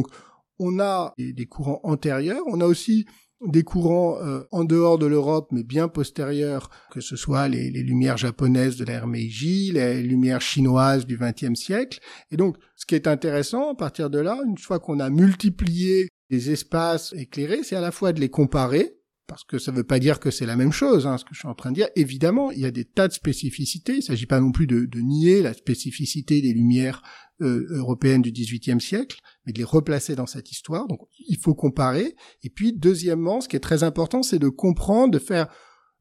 [0.61, 3.07] On a des, courants antérieurs, on a aussi
[3.47, 8.19] des courants euh, en dehors de l'Europe, mais bien postérieurs, que ce soit les, lumières
[8.19, 12.01] japonaises de l'ère Meiji, les lumières chinoises du XXe siècle.
[12.31, 16.09] Et donc, ce qui est intéressant, à partir de là, une fois qu'on a multiplié
[16.29, 19.00] les espaces éclairés, c'est à la fois de les comparer,
[19.31, 21.35] parce que ça ne veut pas dire que c'est la même chose, hein, ce que
[21.35, 21.89] je suis en train de dire.
[21.95, 23.93] Évidemment, il y a des tas de spécificités.
[23.93, 27.01] Il ne s'agit pas non plus de, nier la spécificité des lumières
[27.41, 30.89] euh, européennes du XVIIIe siècle, mais de les replacer dans cette histoire.
[30.89, 32.16] Donc, il faut comparer.
[32.43, 35.47] Et puis, deuxièmement, ce qui est très important, c'est de comprendre, de faire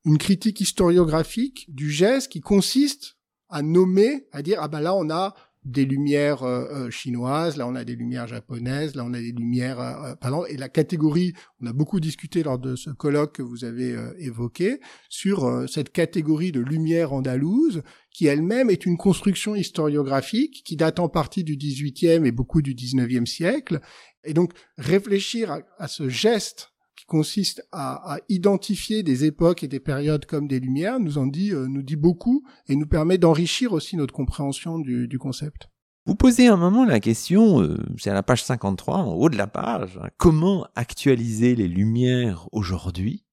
[0.05, 3.17] une critique historiographique du geste qui consiste
[3.49, 5.35] à nommer, à dire ah ben là on a
[5.65, 9.31] des lumières euh, euh, chinoises, là on a des lumières japonaises, là on a des
[9.31, 13.41] lumières euh, pardon, et la catégorie, on a beaucoup discuté lors de ce colloque que
[13.41, 14.79] vous avez évoqué
[15.09, 21.09] sur cette catégorie de lumière andalouse qui elle-même est une construction historiographique qui date en
[21.09, 23.79] partie du XVIIIe et beaucoup du XIXe siècle.
[24.23, 30.25] Et donc réfléchir à ce geste qui consiste à, identifier des époques et des périodes
[30.25, 34.79] comme des lumières, nous en dit, euh, beaucoup et nous permet d'enrichir aussi notre compréhension
[34.79, 35.69] du, du, concept.
[36.05, 39.37] Vous posez un moment la question, euh, c'est à la page 53, en haut de
[39.37, 43.23] la page, hein, comment actualiser les lumières aujourd'hui?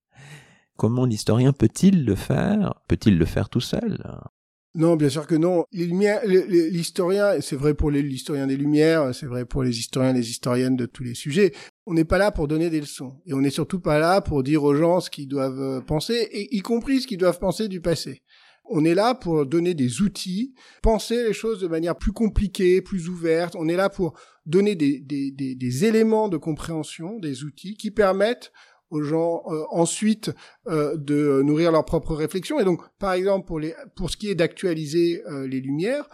[0.77, 2.75] Comment l'historien peut-il le faire?
[2.87, 3.99] Peut-il le faire tout seul?
[4.77, 5.65] Non, bien sûr que non.
[5.73, 10.29] Les lumières, l'historien, c'est vrai pour l'historien des Lumières, c'est vrai pour les historiens, les
[10.29, 11.53] historiennes de tous les sujets.
[11.87, 14.43] On n'est pas là pour donner des leçons, et on n'est surtout pas là pour
[14.43, 17.81] dire aux gens ce qu'ils doivent euh, penser, y compris ce qu'ils doivent penser du
[17.81, 18.23] passé.
[18.69, 20.53] On est là pour donner des outils,
[20.83, 23.55] penser les choses de manière plus compliquée, plus ouverte.
[23.57, 27.91] On est là pour donner des, des, des, des éléments de compréhension, des outils qui
[27.91, 28.53] permettent
[28.91, 30.31] aux gens euh, ensuite
[30.69, 32.61] euh, de nourrir leur propre réflexion.
[32.61, 36.09] Et donc, par exemple, pour, les, pour ce qui est d'actualiser euh, les lumières,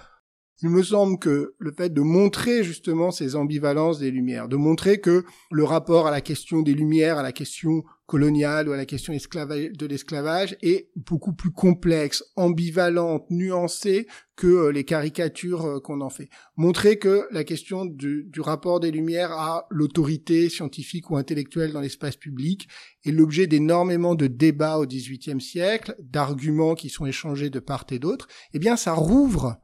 [0.63, 5.01] il me semble que le fait de montrer justement ces ambivalences des lumières, de montrer
[5.01, 8.85] que le rapport à la question des lumières, à la question coloniale ou à la
[8.85, 14.07] question de l'esclavage est beaucoup plus complexe, ambivalente, nuancée
[14.37, 16.29] que euh, les caricatures euh, qu'on en fait.
[16.57, 21.81] Montrer que la question du, du rapport des Lumières à l'autorité scientifique ou intellectuelle dans
[21.81, 22.69] l'espace public
[23.05, 27.99] est l'objet d'énormément de débats au XVIIIe siècle, d'arguments qui sont échangés de part et
[27.99, 29.59] d'autre, eh bien ça rouvre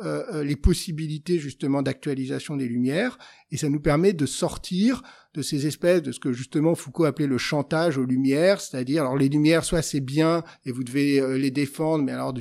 [0.00, 3.18] euh, euh, les possibilités justement d'actualisation des lumières
[3.50, 5.02] et ça nous permet de sortir
[5.34, 9.16] de ces espèces de ce que justement Foucault appelait le chantage aux lumières, c'est-à-dire alors
[9.16, 12.32] les lumières soit c'est bien et vous devez euh, les défendre mais alors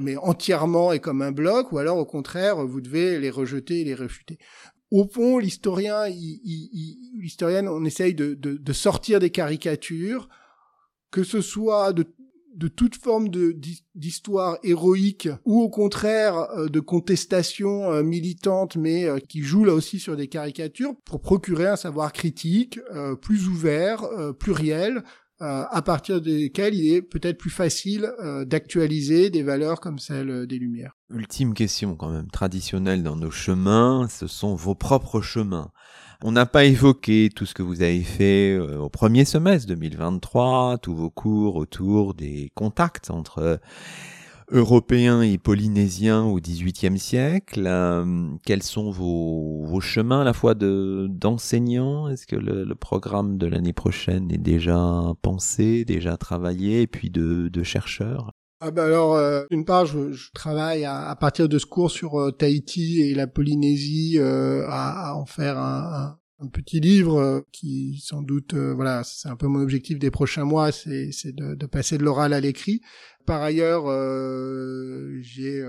[0.00, 3.84] mais entièrement et comme un bloc ou alors au contraire vous devez les rejeter et
[3.84, 4.38] les refuter.
[4.90, 10.28] Au fond, l'historien, l'historienne, on essaye de, de sortir des caricatures,
[11.10, 12.04] que ce soit de
[12.54, 13.56] de toute forme de
[13.94, 19.72] d'histoire héroïque ou au contraire euh, de contestation euh, militante mais euh, qui joue là
[19.72, 22.80] aussi sur des caricatures pour procurer un savoir critique
[23.20, 24.04] plus ouvert,
[24.38, 25.02] pluriel
[25.40, 28.10] à partir desquels il est peut-être plus facile
[28.46, 30.96] d'actualiser des valeurs comme celle des Lumières.
[31.10, 35.70] Ultime question quand même traditionnelle dans nos chemins, ce sont vos propres chemins.
[36.22, 40.78] On n'a pas évoqué tout ce que vous avez fait euh, au premier semestre 2023,
[40.78, 43.60] tous vos cours autour des contacts entre
[44.50, 47.64] Européens et Polynésiens au XVIIIe siècle.
[47.66, 52.08] Euh, quels sont vos, vos, chemins à la fois de d'enseignants?
[52.08, 57.48] Est-ce que le, programme de l'année prochaine est déjà pensé, déjà travaillé, et puis de,
[57.48, 58.32] de chercheurs?
[58.60, 63.02] Ah bah alors, d'une part, je, je travaille à, partir de ce cours sur Tahiti
[63.02, 68.54] et la Polynésie à, à, en faire un, un petit livre euh, qui sans doute
[68.54, 72.02] euh, voilà c'est un peu mon objectif des prochains mois c'est de, de, passer de
[72.02, 72.80] l'oral à l'écrit
[73.24, 75.62] par ailleurs euh, j'ai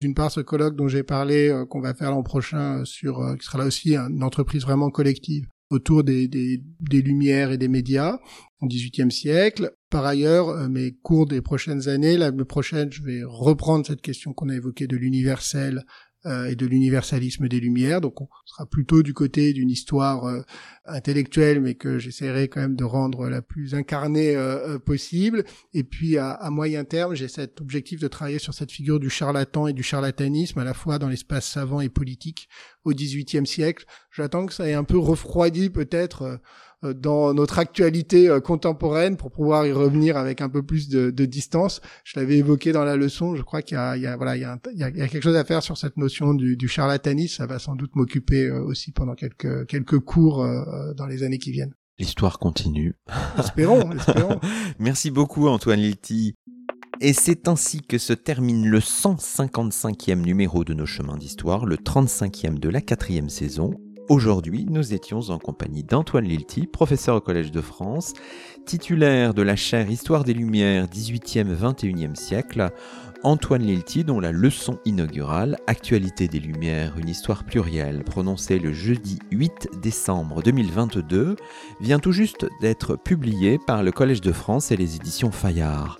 [0.00, 3.58] d'une part ce colloque dont j'ai parlé qu'on va faire l'an prochain sur qui sera
[3.58, 8.18] là aussi une entreprise vraiment collective autour des, des, des lumières et des médias
[8.60, 9.72] au XVIIIe siècle.
[9.92, 14.48] Par ailleurs, mes cours des prochaines années, la prochaine, je vais reprendre cette question qu'on
[14.48, 15.84] a évoquée de l'universel
[16.24, 18.00] euh, et de l'universalisme des Lumières.
[18.00, 20.42] Donc on sera plutôt du côté d'une histoire euh,
[20.84, 25.44] intellectuelle, mais que j'essaierai quand même de rendre la plus incarnée euh, possible.
[25.74, 29.66] Et puis à, moyen terme, j'ai cet objectif de travailler sur cette figure du charlatan
[29.66, 32.48] et du charlatanisme, à la fois dans l'espace savant et politique
[32.84, 33.84] au XVIIIe siècle.
[34.10, 36.40] J'attends que ça ait un peu refroidi peut-être
[36.84, 41.10] euh, dans notre actualité euh, contemporaine pour pouvoir y revenir avec un peu plus de,
[41.10, 41.80] de distance.
[42.04, 43.36] Je l'avais évoqué dans la leçon.
[43.36, 44.90] Je crois qu'il y a, il y a voilà, il y a, il y a,
[44.90, 47.36] quelque chose à faire sur cette notion du, du charlatanisme.
[47.36, 50.44] Ça va sans doute m'occuper euh, aussi pendant quelques quelques cours
[50.96, 51.74] dans les années qui viennent.
[51.98, 52.94] L'histoire continue.
[53.38, 54.40] Espérons, espérons.
[54.78, 56.34] Merci beaucoup Antoine Lilti.
[57.00, 62.58] Et c'est ainsi que se termine le 155e numéro de nos chemins d'histoire, le 35e
[62.58, 63.74] de la quatrième saison.
[64.08, 68.12] Aujourd'hui, nous étions en compagnie d'Antoine Lilti, professeur au Collège de France,
[68.66, 72.70] titulaire de la chaire Histoire des Lumières 18e-21e siècle.
[73.24, 79.20] Antoine Lilti, dont la leçon inaugurale Actualité des Lumières, une histoire plurielle, prononcée le jeudi
[79.30, 81.36] 8 décembre 2022,
[81.80, 85.98] vient tout juste d'être publiée par le Collège de France et les éditions Fayard.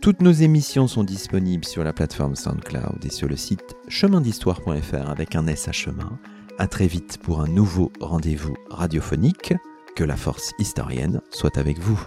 [0.00, 5.36] Toutes nos émissions sont disponibles sur la plateforme SoundCloud et sur le site chemindhistoire.fr avec
[5.36, 6.18] un S à chemin.
[6.58, 9.54] À très vite pour un nouveau rendez-vous radiophonique.
[9.94, 12.02] Que la force historienne soit avec vous.